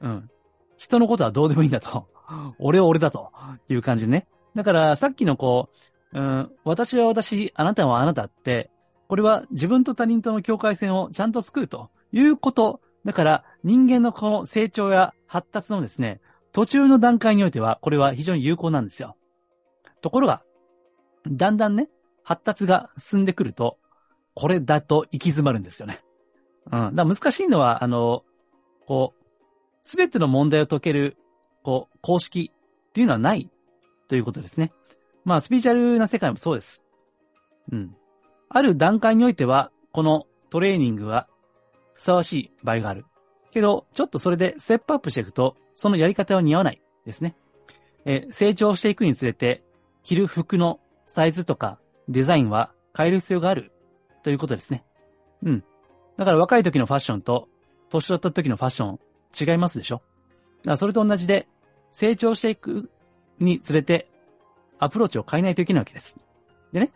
[0.00, 0.30] うん。
[0.78, 2.08] 人のことはどうでもいいんだと。
[2.58, 3.32] 俺は俺だと
[3.68, 4.26] いう感じでね。
[4.54, 5.68] だからさっきのこ
[6.12, 8.70] う、うん、私は私、あなたはあなたって、
[9.08, 12.80] これは自分と他人との境界線をちゃんと作るということ。
[13.04, 16.20] だから人間のこの成長や発達のですね、
[16.52, 19.16] 途中の段階においては、これは非常に有効なんですよ。
[20.00, 20.42] ところが、
[21.30, 21.88] だんだんね、
[22.30, 23.76] 発達が進んでくると、
[24.34, 26.00] これだと行き詰まるんですよね。
[26.66, 26.94] うん。
[26.94, 28.22] だから難しいのは、あの、
[28.86, 29.24] こう、
[29.82, 31.16] すべての問題を解ける、
[31.64, 33.50] こう、公式っていうのはない
[34.06, 34.72] ということですね。
[35.24, 36.84] まあ、スピーチャルな世界もそうです。
[37.72, 37.96] うん。
[38.48, 41.26] ある段階においては、このトレーニングは
[41.94, 43.06] ふさわしい場合がある。
[43.50, 47.34] けど、ちょっとそれでステップアップしていくと、そのやり方は似合わないですね。
[48.04, 49.64] え成長していくにつれて、
[50.04, 51.79] 着る服のサイズとか
[52.10, 53.72] デザインは変える必要がある
[54.22, 54.84] ということですね。
[55.42, 55.64] うん。
[56.16, 57.48] だから若い時のファッションと
[57.88, 58.98] 年取った時のファッション
[59.40, 59.96] 違いますでしょ？
[59.96, 61.48] だからそれと同じで
[61.92, 62.90] 成長していく
[63.38, 64.08] につれて
[64.78, 66.18] アプローチを変えないといけないわけです。
[66.72, 66.92] でね。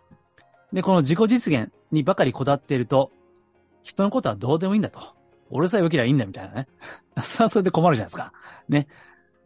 [0.72, 3.12] で、この自己実現にばかりこだわっていると、
[3.82, 5.00] 人のことはどうでもいいんだと。
[5.50, 6.68] 俺さえ良ければいいんだみたいなね。
[7.22, 8.32] それはそれで困るじゃないですか。
[8.68, 8.88] ね。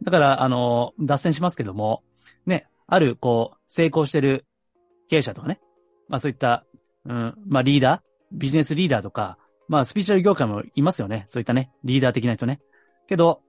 [0.01, 2.03] だから、あの、脱線しますけども、
[2.45, 4.45] ね、ある、こう、成功してる
[5.09, 5.59] 経営者とかね。
[6.07, 6.65] まあそういった、
[7.05, 11.25] うん、まあリーダービジネスリーダーとか、まあスピーチャル業界もいますよね。
[11.27, 12.61] そういったね、リーダー的な人ね。
[13.07, 13.41] けど、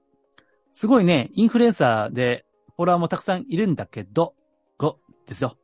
[0.73, 2.45] すごいね、インフルエンサーで
[2.75, 4.33] フォロワーもたくさんいるんだけど、
[4.79, 4.95] 5
[5.27, 5.57] ですよ。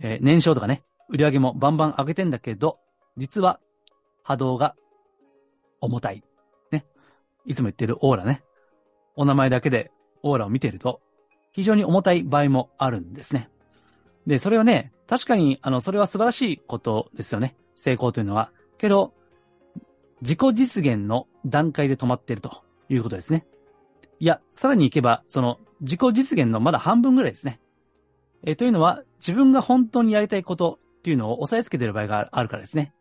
[0.00, 2.78] えー、年商とかね、売り上げもバンバン上げてんだけど、
[3.16, 3.60] 実は
[4.22, 4.74] 波動が
[5.80, 6.22] 重たい。
[6.70, 6.86] ね。
[7.46, 8.42] いつも言ってるオーラね。
[9.14, 9.90] お名前だけで
[10.22, 11.00] オーラを見てると、
[11.52, 13.48] 非常に重たい場合もあるんですね。
[14.26, 17.56] で、それはね、確かに、あの、それは素晴らしいことですよね。
[17.74, 18.50] 成功というのは。
[18.78, 19.14] けど、
[20.20, 23.46] 自己実現の段階で止まっているということですね。
[24.20, 27.60] いや、さらに行けば、その、自己実現のまだ半分ぐらいですね。
[28.44, 32.92] えというのは、自分が本当にやりたいことっていうのを押さえつけている場合があるからですね。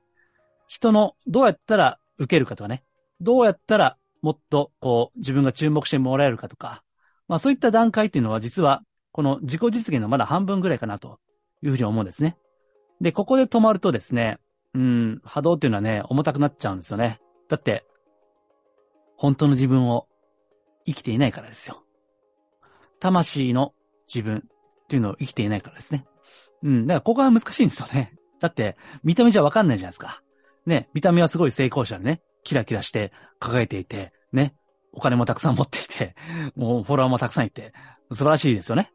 [0.68, 2.84] 人のどうやったら受けるかとかね。
[3.20, 6.84] どうやったらもっとこう自分が注目してもらえるかとか。
[7.28, 11.19] まあそういった段階っていうのは実はこの自己実現のまだ半分ぐらいかなと
[11.62, 12.38] いうふうに思うんですね。
[13.02, 14.38] で、ここで止まるとですね、
[14.74, 17.19] うん、波動っていうのはね、重たくなっちゃうんですよね。
[17.50, 17.86] だって、
[19.17, 20.08] 本当の自分を
[20.86, 21.84] 生きていないからですよ。
[23.00, 23.74] 魂の
[24.08, 26.06] 自分っていうのを生きていないからですね。
[26.63, 26.86] うん。
[26.86, 28.15] だからここが難しいんですよね。
[28.39, 30.21] だって、見た目じゃわかんないじゃないですか。
[30.65, 34.56] ね、見た目はすごい成功者でね、キラキラして輝いていて、ね、
[34.93, 36.15] お金もたくさん持っていて、
[36.56, 37.74] もうフォロワーもたくさんいて、
[38.12, 38.91] 素晴らしいですよね。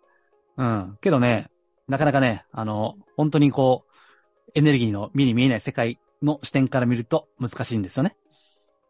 [0.57, 0.99] うん。
[1.01, 1.51] けどね、
[1.89, 8.17] なかなかね、あの、本当にこう、エネルギーの目に見えない世界の視点から見ると難しいんですよね。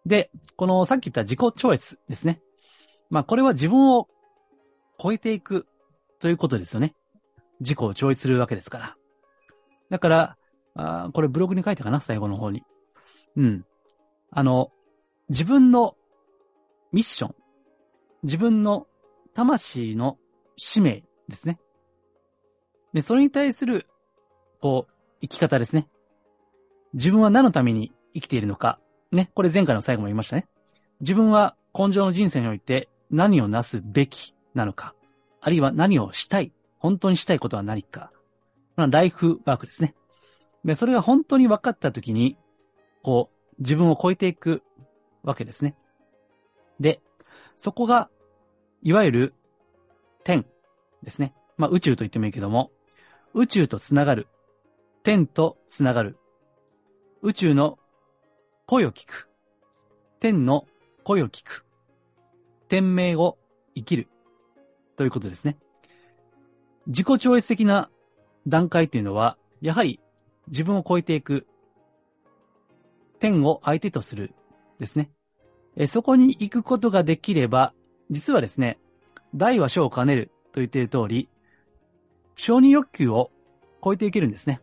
[0.04, 2.40] で、このさっき言った自己超越ですね。
[3.10, 4.08] まあこれは自分を
[5.02, 5.66] 超えていく
[6.20, 6.94] ということですよね。
[7.58, 8.96] 自己を超越するわけですから。
[9.90, 10.36] だから、
[10.74, 12.00] あこれブログに書いたかな？
[12.00, 12.62] 最後の方に。
[13.36, 13.64] うん。
[14.30, 14.70] あの、
[15.28, 15.96] 自分の
[16.92, 17.34] ミッション、
[18.22, 18.86] 自分の
[19.34, 20.18] 魂の
[20.56, 21.58] 使命ですね。
[22.92, 23.86] で、それに対する、
[24.60, 25.88] こう、生き方ですね。
[26.94, 28.78] 自分は何のために生きているのか。
[29.12, 29.30] ね。
[29.34, 30.46] これ前回の最後も言いましたね。
[31.00, 34.94] 自分は根性の人生において何をなすべきなのか。
[35.40, 36.52] あるいは何をしたい。
[36.78, 38.12] 本当にしたいことは何か。
[38.76, 39.94] ライフワークですね。
[40.64, 42.36] で、それが本当に分かったときに、
[43.02, 44.62] こう、自分を超えていく
[45.22, 45.76] わけですね。
[46.80, 47.00] で、
[47.56, 48.10] そこが、
[48.82, 49.34] いわゆる、
[50.24, 50.44] 天
[51.06, 51.32] ですね。
[51.56, 52.72] まあ、宇宙と言ってもいいけども、
[53.32, 54.26] 宇宙とつながる。
[55.04, 56.18] 天とつながる。
[57.22, 57.78] 宇宙の
[58.66, 59.30] 声を聞く。
[60.18, 60.66] 天の
[61.04, 61.64] 声を聞く。
[62.68, 63.38] 天命を
[63.76, 64.08] 生きる。
[64.96, 65.56] ということですね。
[66.88, 67.88] 自己超越的な
[68.48, 70.00] 段階っていうのは、やはり
[70.48, 71.46] 自分を超えていく、
[73.20, 74.34] 天を相手とする
[74.80, 75.10] ですね。
[75.76, 77.74] えそこに行くことができれば、
[78.10, 78.80] 実はですね、
[79.36, 81.28] 大は小を兼ねると言っている通り、
[82.34, 83.30] 承認欲求を
[83.84, 84.62] 超えていけるんですね。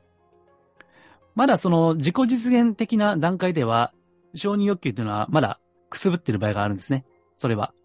[1.36, 3.94] まだその自己実現的な段階では、
[4.34, 5.60] 承認欲求というのはまだ
[5.92, 7.06] くすぶっている場合があるんですね。
[7.38, 7.76] それは。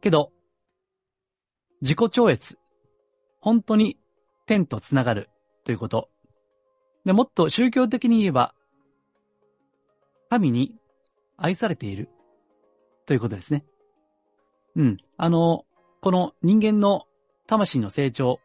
[0.00, 0.30] けど、
[1.80, 2.56] 自己超越。
[3.40, 3.98] 本当に
[4.46, 5.30] 天とつながる
[5.64, 6.08] ということ。
[7.04, 8.54] で、もっと宗教的に言えば、
[10.30, 10.76] 神に
[11.36, 12.10] 愛されている
[13.06, 13.64] ということですね。
[14.76, 14.98] うん。
[15.16, 15.64] あの、
[16.04, 17.06] この人間の
[17.46, 18.38] 魂の成長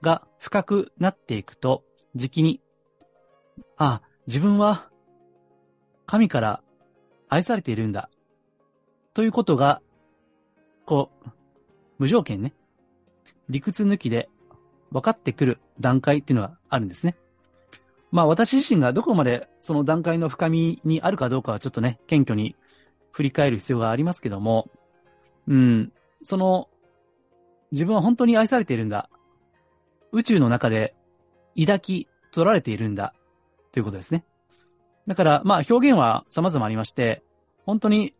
[0.00, 1.82] が深くなっていくと、
[2.14, 2.60] 時期に、
[3.76, 4.88] あ、自分は
[6.06, 6.62] 神から
[7.28, 8.10] 愛されているんだ。
[9.12, 9.82] ということが、
[10.86, 11.30] こう、
[11.98, 12.54] 無条件ね、
[13.48, 14.28] 理屈抜きで
[14.92, 17.16] 分かってくる段階っていうのがあるんですね。
[18.12, 22.54] まあ私自身がどこまでその段階の深みにあるかどうかはちょっとね、謙虚に
[23.10, 24.70] 振り返る必要がありますけども、
[25.48, 25.92] うん、
[26.22, 26.68] その、
[27.72, 29.08] 自分は本当に愛されているんだ。
[30.12, 30.94] 宇宙の中で
[31.58, 33.14] 抱き取られているんだ。
[33.72, 34.24] ということですね。
[35.06, 37.22] だから、まあ表現は様々ありまして、
[37.64, 38.14] 本当に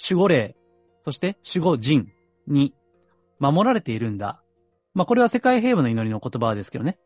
[0.00, 0.56] 守護霊、
[1.02, 2.10] そして守護人
[2.46, 2.74] に
[3.38, 4.40] 守られているんだ。
[4.94, 6.98] まあこれは世界平和の祈りの言葉ですけどね。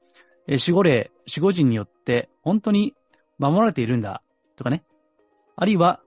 [0.46, 2.94] え守護霊、守護人によって本当に
[3.38, 4.22] 守られているんだ、
[4.56, 4.84] とかね。
[5.56, 6.00] あるいは、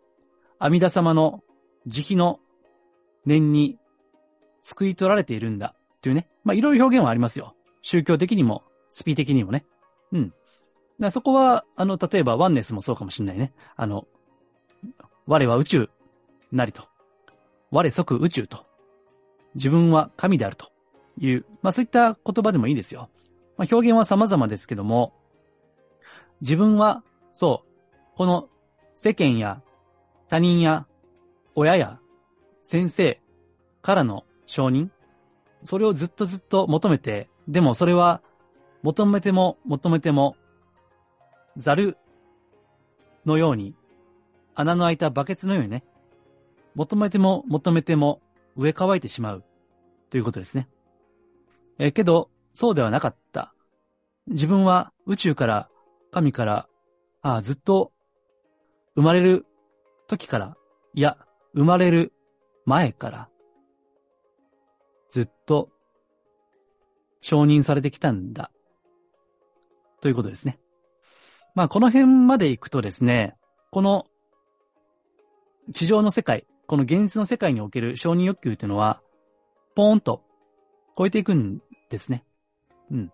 [0.60, 1.43] 阿弥陀様の
[1.88, 2.39] 慈悲の
[3.25, 3.77] 念に
[4.62, 6.28] 救い取られているんだ、っていうね。
[6.43, 7.56] まあ、いろいろ表現はありますよ。
[7.82, 9.65] 宗教的にも、スピー的にもね。
[10.12, 10.34] うん。
[11.00, 13.54] だそこは、あの、例えばワンネスもそうかもしれないね。
[13.76, 14.08] あの、
[15.26, 15.89] 我は宇宙
[16.52, 16.88] なりと。
[17.71, 18.65] 我即宇宙と。
[19.56, 20.71] 自分は神であると
[21.17, 23.10] いう、まあそういった言葉でもいいですよ。
[23.58, 25.13] まあ表現は様々ですけども、
[26.41, 28.50] 自分は、そう、この
[28.95, 29.62] 世間や
[30.28, 30.86] 他人や
[31.56, 32.00] 親や
[32.62, 33.19] 先生
[33.82, 34.89] からの承認、
[35.63, 38.21] それをずっとずっと求めて、でもそれは
[38.83, 40.35] 求めても求めても、
[41.55, 41.97] ザル
[43.25, 43.73] のように、
[44.53, 45.85] 穴の開いたバケツのようにね、
[46.75, 48.21] 求めても求めても
[48.57, 49.43] 植え乾いてしまう
[50.09, 50.67] ということですね。
[51.79, 53.53] えけど、そうではなかった。
[54.27, 55.69] 自分は宇宙から、
[56.11, 56.67] 神から、
[57.21, 57.93] ああ、ずっと
[58.95, 59.45] 生まれる
[60.07, 60.57] 時から、
[60.93, 61.17] いや、
[61.53, 62.11] 生まれる
[62.65, 63.31] 前から、
[65.12, 65.69] ずっと
[67.21, 68.52] 承認されてきたんだ。
[70.02, 70.60] ということですね。
[71.54, 73.36] まあ、この辺まで行くとですね、
[73.71, 74.06] この
[75.74, 79.02] 地上の世界、この現実の世界における承認欲求っていうのは、
[79.76, 80.24] ポーンと
[80.97, 82.24] 超えていくんですね。
[82.89, 83.12] うん。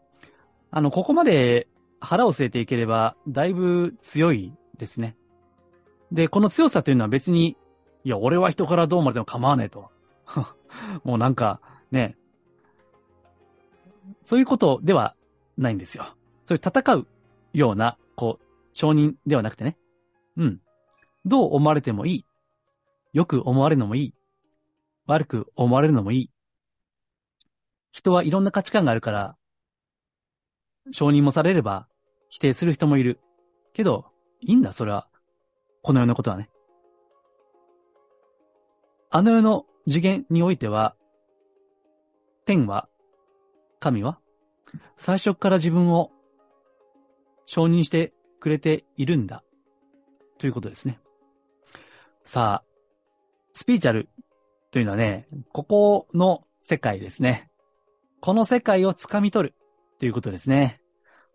[0.71, 1.67] あの、ここまで
[1.99, 5.15] 腹を据えていければ、だいぶ強いですね。
[6.11, 7.57] で、この強さというのは別に、
[8.03, 9.89] いや、俺は人からどう思われても構わねえと。
[11.03, 11.59] もうなんか、
[11.91, 12.17] ね、
[14.25, 15.15] そういうことでは
[15.57, 16.15] ないんですよ。
[16.45, 17.07] そういう戦う
[17.53, 19.77] ような、こう、承認ではなくてね。
[20.37, 20.61] うん。
[21.25, 22.25] どう思われてもいい。
[23.13, 24.13] よく思われるのもいい。
[25.07, 26.31] 悪く思われるのもいい。
[27.91, 29.35] 人はいろんな価値観があるから、
[30.91, 31.87] 承認もされれば
[32.29, 33.19] 否定する人もいる。
[33.73, 34.05] けど、
[34.41, 35.07] いいんだ、それは。
[35.81, 36.49] この世のことはね。
[39.09, 40.95] あの世の次元においては、
[42.47, 42.87] 天は、
[43.79, 44.19] 神は、
[44.95, 46.11] 最初から自分を
[47.45, 49.43] 承認してくれているんだ。
[50.39, 50.97] ということですね。
[52.23, 52.67] さあ、
[53.51, 54.07] スピーチャル
[54.71, 57.51] というのはね、ここの世界ですね。
[58.21, 59.55] この世界を掴み取る
[59.99, 60.79] ということですね。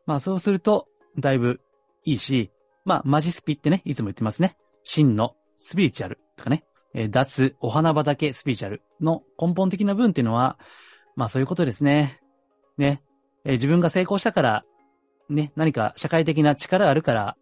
[0.07, 1.61] まあそうすると、だいぶ
[2.05, 2.51] いいし、
[2.87, 4.57] まあマジスピってね、いつも言ってますね。
[4.83, 10.59] 真のスピリチュアルとかね、え、脱お花畑スピリチュアルの根本的な部分っていうのは、
[11.17, 12.21] まあそういうことですね。
[12.79, 13.03] ね、
[13.45, 14.65] えー、自分が成功したから、
[15.29, 17.37] ね、何か社会的な力あるから、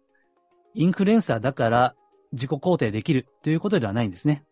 [0.73, 1.95] インフルエンサーだから
[2.31, 4.43] 自己肯定できるということではないんですね。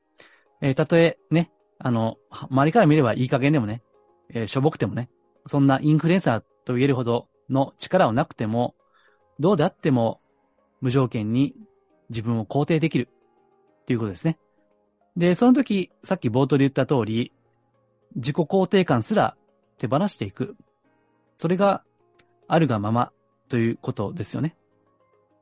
[0.61, 3.81] えー、たとえね、あの、周りから見ればいい加減でもね、
[4.29, 5.09] えー、しょぼくてもね、
[5.45, 8.75] そんなインフルエンサーと言えるほどの力はなくても、
[9.39, 10.19] どうであっても
[10.81, 11.55] 無条件に
[12.09, 13.07] 自分を肯定できる
[13.81, 14.37] っていうことですね。
[15.15, 17.33] で、その時、さっき冒頭で言った通り、
[18.15, 19.35] 自己肯定感すら
[19.77, 20.55] 手放していく。
[21.37, 21.83] それが
[22.47, 23.11] あるがまま
[23.47, 24.55] ということですよね。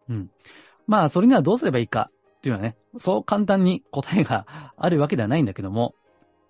[0.10, 0.30] うん。
[0.88, 5.96] まあ、それにはどうすればいいかっていうのはね、そう簡単に答えがあるわけではないんだけども、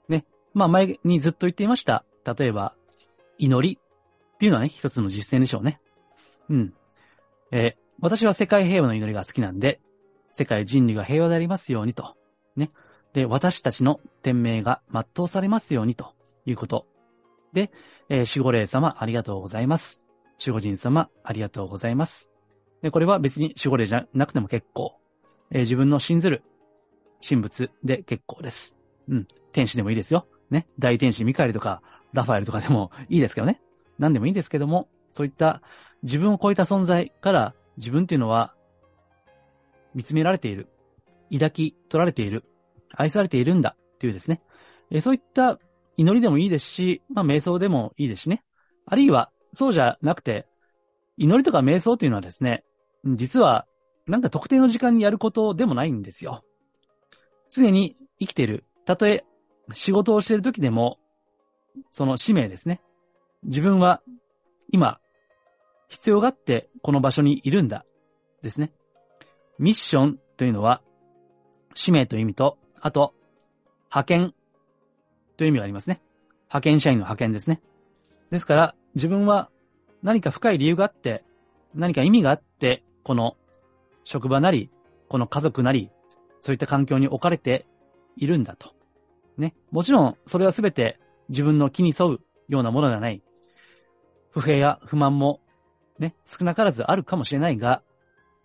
[0.09, 2.03] ね、まあ前にずっと言っていました。
[2.37, 2.75] 例えば、
[3.37, 5.79] 祈りっていうのはね、一つの実践でしょうね。
[6.49, 6.73] うん。
[7.51, 9.79] えー、私は世界平和の祈りが好きなんで、
[10.31, 12.15] 世界人類が平和でありますようにと。
[12.55, 12.71] ね。
[13.17, 16.13] で、私たちの天命が全うされますようにと
[16.45, 16.85] いうこと。
[17.51, 17.71] で、
[18.09, 20.01] えー、守護霊様ありがとうございます。
[20.39, 22.29] 守護神様ありがとうございます。
[22.83, 24.99] で、これは別に守護霊じゃなくても結構。
[25.49, 26.43] えー、自分の信ずる
[27.27, 28.77] 神仏で結構です。
[29.09, 29.27] うん。
[29.51, 30.27] 天使でもいいですよ。
[30.51, 30.67] ね。
[30.77, 31.81] 大天使ミカエルとか、
[32.13, 33.59] ラファエルとかでもいいですけどね。
[33.97, 35.63] 何でもいいんですけども、そういった
[36.03, 38.53] 自分を超えた存在から自分っていうのは
[39.95, 40.67] 見つめられている。
[41.33, 42.43] 抱き取られている。
[42.95, 44.41] 愛されているんだっていうですね。
[44.91, 45.59] えそういった
[45.95, 48.43] 祈りでもいいですし、まあ瞑想でもいいですしね。
[48.85, 50.47] あるいはそうじゃなくて、
[51.17, 52.63] 祈りとか瞑想っていうのはですね、
[53.05, 53.65] 実は
[54.05, 56.43] なんか特定の時間にやることでもないんですよ。
[57.49, 58.65] 常に生きている。
[58.85, 59.25] たとえ
[59.73, 60.99] 仕事をしている時でも、
[61.91, 62.81] その使命ですね。
[63.43, 64.01] 自分は
[64.71, 64.99] 今、
[65.89, 67.85] 必要があってこの場所にいるんだ。
[68.41, 68.71] ですね。
[69.59, 70.81] ミッションというのは、
[71.73, 73.13] 使命という意味と、あと、
[73.89, 74.33] 派遣
[75.37, 76.01] という意味がありますね。
[76.45, 77.61] 派遣社員の派遣ですね。
[78.29, 79.49] ですから、自分は
[80.03, 81.23] 何か深い理由があって、
[81.73, 83.37] 何か意味があって、この
[84.03, 84.69] 職場なり、
[85.09, 85.91] この家族なり、
[86.41, 87.65] そういった環境に置かれて
[88.15, 88.73] いるんだと。
[89.37, 89.55] ね。
[89.71, 90.99] もちろん、それはすべて
[91.29, 93.21] 自分の気に沿うようなものではない。
[94.31, 95.41] 不平や不満も、
[95.99, 97.81] ね、少なからずあるかもしれないが、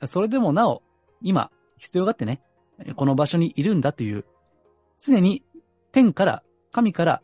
[0.07, 0.83] それでもなお、
[1.21, 2.43] 今、必要があってね、
[2.97, 4.25] この場所にいるんだという、
[4.99, 5.45] 常に
[5.93, 7.23] 天から、神から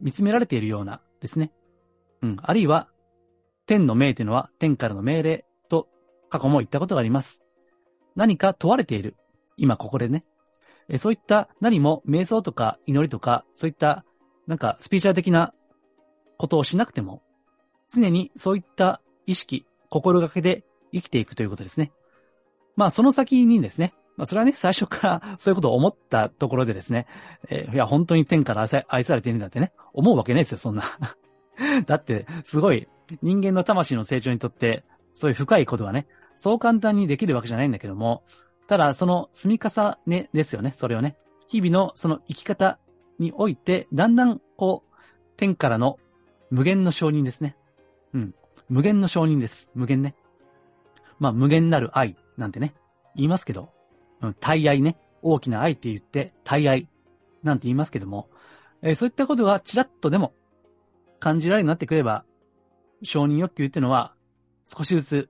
[0.00, 1.52] 見つめられているようなですね。
[2.22, 2.36] うん。
[2.40, 2.88] あるいは、
[3.66, 5.88] 天の命というのは天からの命令と
[6.30, 7.42] 過去も言ったことがあります。
[8.16, 9.16] 何か問われている。
[9.56, 10.24] 今ここでね。
[10.88, 14.04] えそういった何も瞑想とか祈りとか、そういった
[14.46, 15.52] なんかスピーチャー的な
[16.38, 17.22] ことをしなくても、
[17.92, 21.92] 常にそういった意識、心がけで生きていくということですね。
[22.74, 27.06] まあその先にですね、まあそれはね、最初から そういうことを思ったところでですね、
[27.48, 30.82] えー、いや本当に天から愛されているんだってね、思うわけないですよ、そんな。
[31.86, 32.88] だって、すごい
[33.22, 36.06] 人間の魂の成長にとって、そういう深いことはね、
[36.36, 38.24] そう簡単にできるわけじゃないんだけども、
[38.66, 41.16] ただ、その積み重ねですよね、それをね。
[41.46, 42.78] 日々のその生き方
[43.18, 44.96] において、だんだん、こう、
[45.36, 45.98] 天からの
[46.50, 47.56] 無限の承認ですね。
[48.12, 48.34] うん。
[48.68, 49.70] 無限の承認です。
[49.74, 50.14] 無限ね。
[51.18, 52.74] まあ、無限なる愛なんてね、
[53.16, 53.70] 言いますけど、
[54.22, 54.96] うん、大愛ね。
[55.22, 56.88] 大きな愛って言って、大愛
[57.42, 58.28] なんて言いますけども、
[58.82, 60.32] えー、そういったことがちらっとでも
[61.18, 62.24] 感じられるようになってくれば、
[63.02, 64.14] 承認欲求っていうのは
[64.64, 65.28] 少しずつ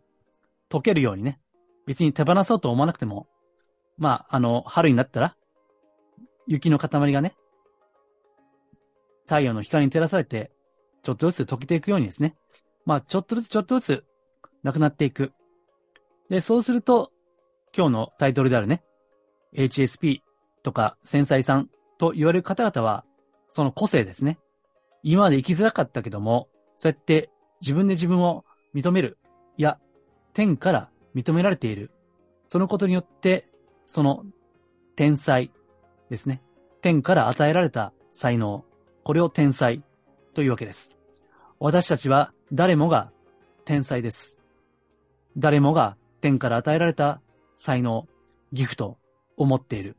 [0.68, 1.40] 解けるようにね、
[1.86, 3.26] 別に手放そうと思わなくても、
[3.96, 5.36] まあ、あの、春になったら、
[6.46, 7.34] 雪の塊がね、
[9.24, 10.50] 太陽の光に照らされて、
[11.02, 12.34] ちょっとずつ溶けていくようにですね。
[12.84, 14.04] まあ、ちょっとずつちょっとずつ、
[14.62, 15.32] なくなっていく。
[16.28, 17.12] で、そうすると、
[17.76, 18.82] 今日のタイトルであるね、
[19.54, 20.20] HSP
[20.62, 23.04] とか繊細さんと言われる方々は、
[23.48, 24.38] その個性ですね。
[25.02, 28.44] 今まで生きづらかったけども、そうやって自分で自分を
[28.74, 29.18] 認める。
[29.56, 29.78] いや、
[30.34, 31.90] 天から認められている。
[32.48, 33.48] そのことによって、
[33.86, 34.24] その
[34.96, 35.50] 天才
[36.10, 36.42] ですね。
[36.82, 38.64] 天から与えられた才能。
[39.04, 39.82] これを天才
[40.34, 40.90] というわけです。
[41.58, 43.10] 私たちは誰もが
[43.64, 44.38] 天才です。
[45.36, 47.20] 誰もが天から与えられた
[47.58, 48.06] 才能、
[48.52, 48.98] ギフト
[49.36, 49.96] を持っている。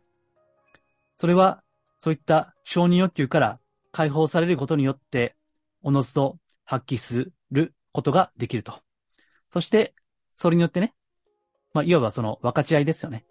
[1.18, 1.62] それは、
[2.00, 3.60] そういった承認欲求から
[3.92, 5.36] 解放されることによって、
[5.84, 8.80] おのずと発揮することができると。
[9.52, 9.94] そして、
[10.32, 10.94] それによってね、
[11.74, 13.26] まあ、いわばその分かち合いですよね。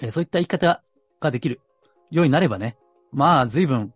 [0.00, 0.82] えー、そういった言い方
[1.20, 1.60] ができる
[2.10, 2.76] ようになればね、
[3.12, 3.94] まあ、随分、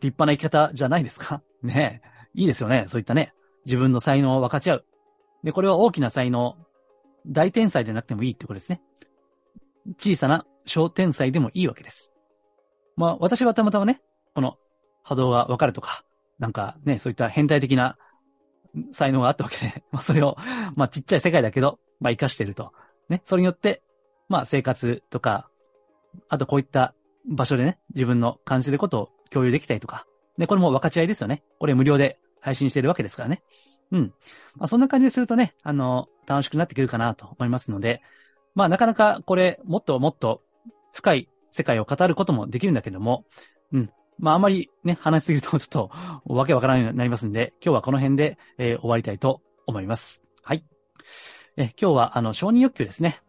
[0.00, 2.02] 立派な生き方じゃないですか ね
[2.34, 2.84] いいですよね。
[2.88, 3.32] そういったね、
[3.64, 4.84] 自分の才能を分かち合う。
[5.42, 6.58] で、これは大きな才能、
[7.26, 8.80] 大天才でなくてもいいってことですね。
[9.98, 12.12] 小さな小天才でもいいわけです。
[12.96, 14.00] まあ、私はたまたまね、
[14.34, 14.56] この
[15.02, 16.04] 波動が分かるとか、
[16.38, 17.96] なんかね、そういった変態的な
[18.92, 20.36] 才能があったわけで、 まあそれを、
[20.74, 22.72] まあちっちゃい世界だけど、まあ活かしてると。
[23.08, 23.82] ね、それによって、
[24.28, 25.48] まあ生活とか、
[26.28, 26.94] あとこういった
[27.26, 30.06] 場所でね、自分の感じることを共有できたりとか。
[30.38, 31.42] で、これも分かち合いですよね。
[31.58, 33.42] これ無料で配信してるわけですからね。
[33.90, 34.12] うん。
[34.56, 38.02] まあそんな感じでするとね、あの、楽しくなってくるかなと思いますので、
[38.54, 40.42] まあなかなかこれ、もっともっと
[40.92, 43.24] 深い世界を語ることもできるんだけども、
[43.72, 43.90] うん。
[44.18, 45.90] まああまりね、話しすぎるとちょっと
[46.26, 50.22] わけわからないようになりますんで、今日はこの辺で、えー、終わりたいと思います。
[50.42, 50.64] はい。
[51.56, 53.20] え今日はあの承認欲求ですね。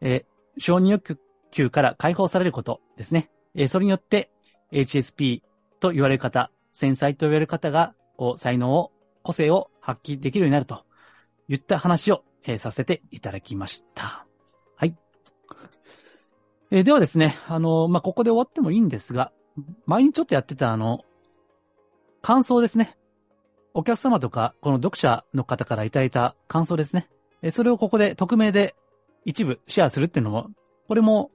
[0.00, 1.18] えー、承認欲
[1.50, 3.30] 求から解放されることですね。
[3.54, 4.30] えー、それによって
[4.72, 5.42] HSP
[5.80, 8.92] と言われる方、繊細と言われる方が、こう、才能を、
[9.30, 10.84] 個性を発揮できるようになると
[11.48, 14.26] 言った話を、えー、させていただきました。
[14.76, 14.96] はい。
[16.72, 19.32] えー、ではですね、あのまあ、ここで終わってもいいんですが、
[19.86, 21.04] 前にちょっとやってたあの、
[22.22, 22.98] 感想ですね。
[23.72, 27.08] お客様とか、この読者の方からいただいた感想ですね。
[27.40, 28.74] えそれをここで匿名で
[29.24, 30.50] 一部シェアするっていうのも、
[30.88, 31.30] これも、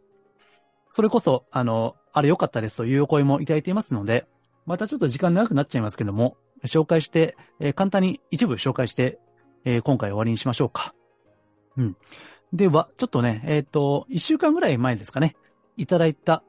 [0.91, 4.28] それこそ、あの、あれ良かったですというお声もいただいていますので、
[4.66, 6.36] またちょっと時間長くなっちゃいますけども、
[6.68, 9.20] 紹介して、えー、簡単に一部紹介して、
[9.63, 10.93] えー、今回終わりにしましょうか。
[11.78, 11.97] うん。
[12.53, 15.36] では、ちょっとね、えっ、ー、と、一週間ぐらい前ですかね、
[15.78, 16.43] いただいた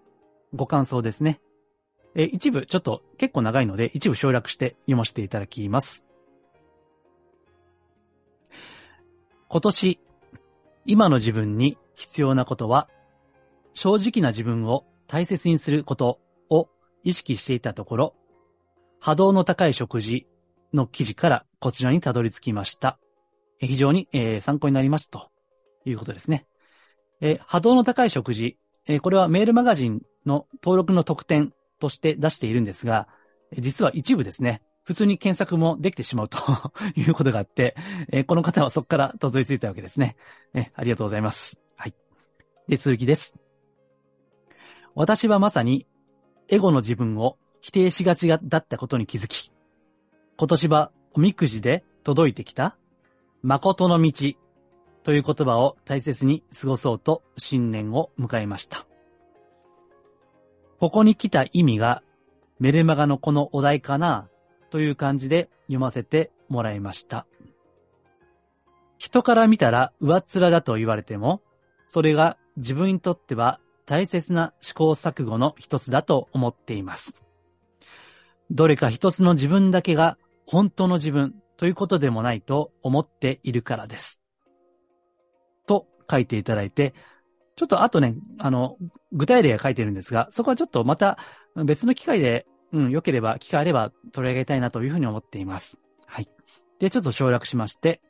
[0.54, 1.40] ご感想ですね。
[2.14, 6.06] えー、一部、ちょっと結構長いので、一部省略して読ませていただきます。
[9.48, 10.00] 今年、
[10.84, 12.88] 今の自分に必要なことは、
[13.74, 16.68] 正直な自分を大切にすることを
[17.04, 18.14] 意識していたところ、
[19.06, 20.26] 波動の高い食事
[20.74, 22.98] の記事からこちらにたどり着きました。
[23.60, 25.30] 非常に、えー、参考になりますと
[25.84, 26.44] いうことですね。
[27.20, 33.06] えー、波動の高い食事、えー、これはメールマガジンの登録の特典として出しているんですが、
[33.56, 36.38] 実は一部ですね、普通に検索もできてしまうと
[36.98, 37.76] いうことがあって、
[38.10, 40.16] えー、この方はそこからたどり着いたわけですね。
[40.52, 41.60] えありがとうございます。
[41.76, 41.94] はい。
[42.66, 43.36] で、続きです。
[44.96, 45.86] 私はまさに、
[46.48, 49.50] エゴの自分を否定しがちがだったことに気づき、
[50.38, 52.76] 今年はおみくじで届いてきた、
[53.42, 54.34] 誠の道
[55.02, 58.86] という言葉を大切に過ごそうと新年を迎えました。
[60.78, 62.04] ここに来た意味が
[62.60, 64.28] メルマガのこのお題かな
[64.70, 67.26] という感じで読ませてもらいました。
[68.96, 71.42] 人から見たら上っ面だと言われても、
[71.88, 77.25] それが自分にとっては大切な試行錯誤の一つだと思っています。
[78.50, 84.20] どれか一つの自分だけが本当の自分ということでもないと思っているからです。
[85.66, 86.94] と書いていただいて、
[87.56, 88.76] ちょっとあとね、あの、
[89.12, 91.18] 具体例が書いてるんですが、そこはちょっとまた
[91.64, 95.78] 別の機会で、うん、良ければ、機会あれば取り上げたいなというふうに思っています。
[96.06, 96.28] はい。
[96.78, 98.02] で、ちょっと省略しまして、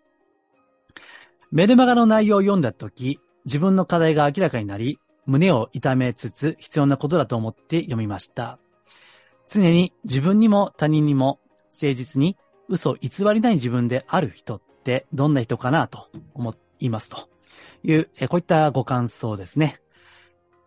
[1.53, 8.59] メルマガの内容を読んだとき、自分の課題が明らかになり、胸を痛めつつ必要なことだと思って読みました。
[9.49, 11.40] 常に自分にも他人にも
[11.72, 12.36] 誠実に
[12.68, 17.28] 嘘偽りない自分である人ってどんな人かなと思いますと
[17.82, 19.80] いう、えこういったご感想ですね。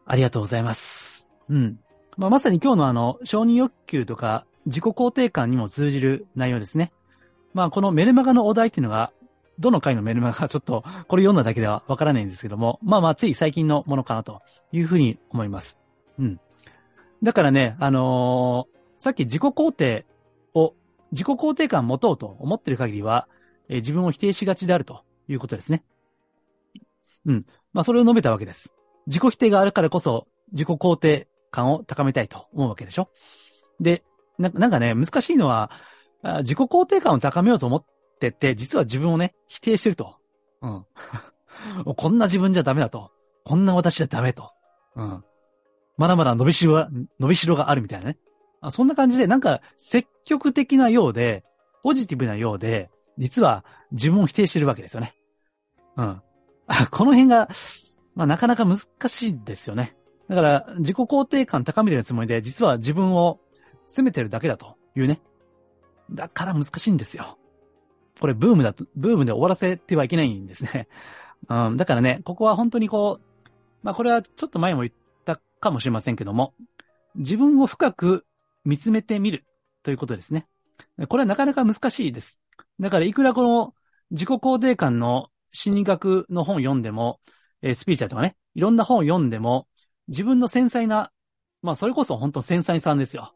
[0.05, 1.29] ありがとうございます。
[1.49, 1.79] うん。
[2.17, 6.91] まあ、まさに今日のあの、承認欲求とか自己肯定感にも通じる内容ですね。
[7.53, 9.11] まあ、このメルマガのお題っていうのが、
[9.57, 15.79] どの回のメルマガかちょっと、これ読んだだけではわからないんですけども、まあまあ、つい最近のものかなというふうに思います。
[16.17, 16.39] うん。
[17.23, 20.05] だからね、あのー、さっき自己肯定
[20.53, 20.73] を、
[21.11, 23.27] 自己肯定感持とうと思ってる限りは、
[23.67, 25.83] えー、自分を否定しがちであるということですね。
[27.25, 27.45] うん。
[27.73, 28.73] まあ、それを述べたわけです。
[29.07, 33.09] 自己否定があるからこそ、自己肯定感を高めたいと思うわけでしょ
[33.79, 34.03] で、
[34.37, 35.71] ななんかね、難しいのは、
[36.39, 37.85] 自己肯定感を高めようと思っ
[38.19, 40.15] てて、実は自分をね、否定してると。
[40.61, 40.85] うん。
[41.95, 43.11] こんな自分じゃダメだと。
[43.45, 44.51] こんな私じゃダメと。
[44.95, 45.23] うん。
[45.99, 46.89] まだまだ伸びしろが、
[47.19, 48.17] 伸びしろがあるみたいなね。
[48.61, 51.43] あそんな感じで、なんか積極的なようで、
[51.83, 55.13] ポジティブなようで、実は自分を否定してるわけですよね。
[55.97, 56.21] うん。
[56.89, 57.49] この辺が、
[58.15, 58.77] まあなかなか難
[59.09, 59.97] しいですよね。
[60.29, 63.41] だから、自己肯定感高めてるつもりで、実は自分を
[63.85, 65.19] 責めてるだけだというね。
[66.11, 67.37] だから難しいんですよ。
[68.21, 70.87] これブームだと、ブームで終わらせてはいけないんですね。
[71.49, 73.49] うん、だからね、ここは本当にこう、
[73.83, 74.98] まあこれはちょっと前も言った
[75.59, 76.53] かもしれませんけども、
[77.15, 78.25] 自分を深く
[78.65, 79.45] 見つめてみる
[79.83, 80.47] ということですね。
[81.07, 82.39] これはなかなか難しいです。
[82.79, 83.73] だからいくらこの
[84.11, 87.19] 自己肯定感の心理学の本を読んでも、
[87.61, 89.67] えー、スピーチャーとかね、いろんな本を読んでも、
[90.07, 91.11] 自分の繊細な、
[91.61, 93.33] まあそれこそ本当繊細さんですよ。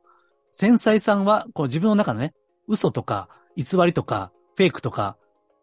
[0.52, 2.34] 繊細さんは、こう自分の中のね、
[2.68, 5.18] 嘘とか、偽りとか、フェイクとか、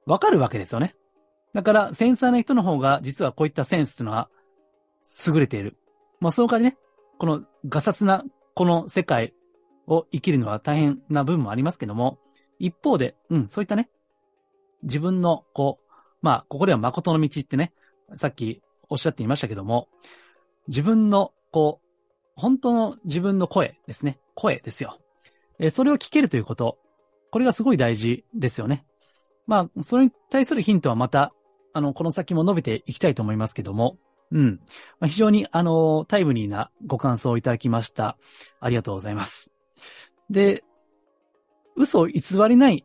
[0.07, 0.95] わかるわけですよね。
[1.55, 4.29] だから、繊細な人の方が、実はこういったセンスっていうのは、
[5.27, 5.77] 優れている。
[6.21, 6.77] まあ、その代わりね、
[7.19, 9.35] このガサツな、この世界
[9.87, 12.19] を生きるのは大変な部分もありますけども、
[12.59, 13.91] 一方で、うん、そういったね、
[14.83, 15.93] 自分の、こう、
[16.23, 17.73] まあ、ここでは誠の道ってね、
[18.15, 19.89] さっきおっしゃっていましたけども、
[20.69, 21.87] 自分の、こう、
[22.37, 24.19] 本当の自分の声ですね。
[24.35, 24.99] 声ですよ。
[25.59, 26.79] えそれを聞けるということ。
[27.31, 28.85] これがすごい大事ですよね。
[29.47, 31.35] まあ、それに対するヒントはまた、
[31.73, 33.99] あの、この先も述べていきたいと思いますけども、
[34.33, 34.61] うん。
[35.01, 38.17] まあ、非常に、あの、タイムリーなご感想をいただきました。
[38.61, 39.51] ありがとうございます。
[40.31, 40.65] で、
[41.77, 42.85] 嘘を偽りない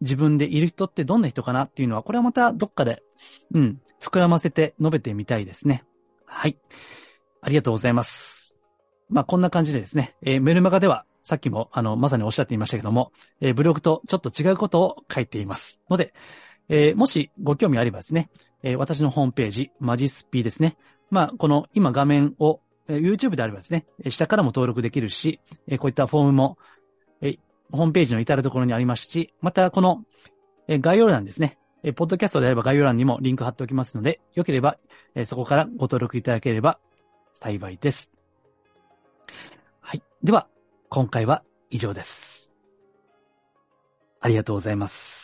[0.00, 3.02] 自分でいる人ってどんな人かなっていうのは、これはまたどっかで、
[3.54, 5.84] うん、膨らませて述べてみたいですね。
[6.26, 6.58] はい。
[7.40, 8.60] ありがとうございます。
[9.08, 16.14] まあ、こんな感じでですね、えー、メルマガでは、さっきも、あの、まさにおっしゃっていましたけども、えー、ブログとちょっと違うことを書いていますので、
[16.68, 18.30] えー、もしご興味あればですね、
[18.62, 20.76] え私のホームページ、マジスピですね。
[21.10, 26.58] まあ、この今画面を、え YouTube であればですね、下からも登録できるし、えこういったフォームも、
[27.20, 27.38] え
[27.70, 30.04] ホームページの至るところにありますし、またこの、
[30.68, 34.78] え概要欄ですね、えポッドキャストであれば概要欄にもリンク貼っておきますので、よければ、
[35.14, 36.78] えそこからご登録いただければ
[37.32, 38.12] 幸いです。
[39.80, 40.02] はい。
[40.22, 40.48] では、
[40.88, 42.56] 今回は以上です。
[44.20, 45.21] ありがとうございます。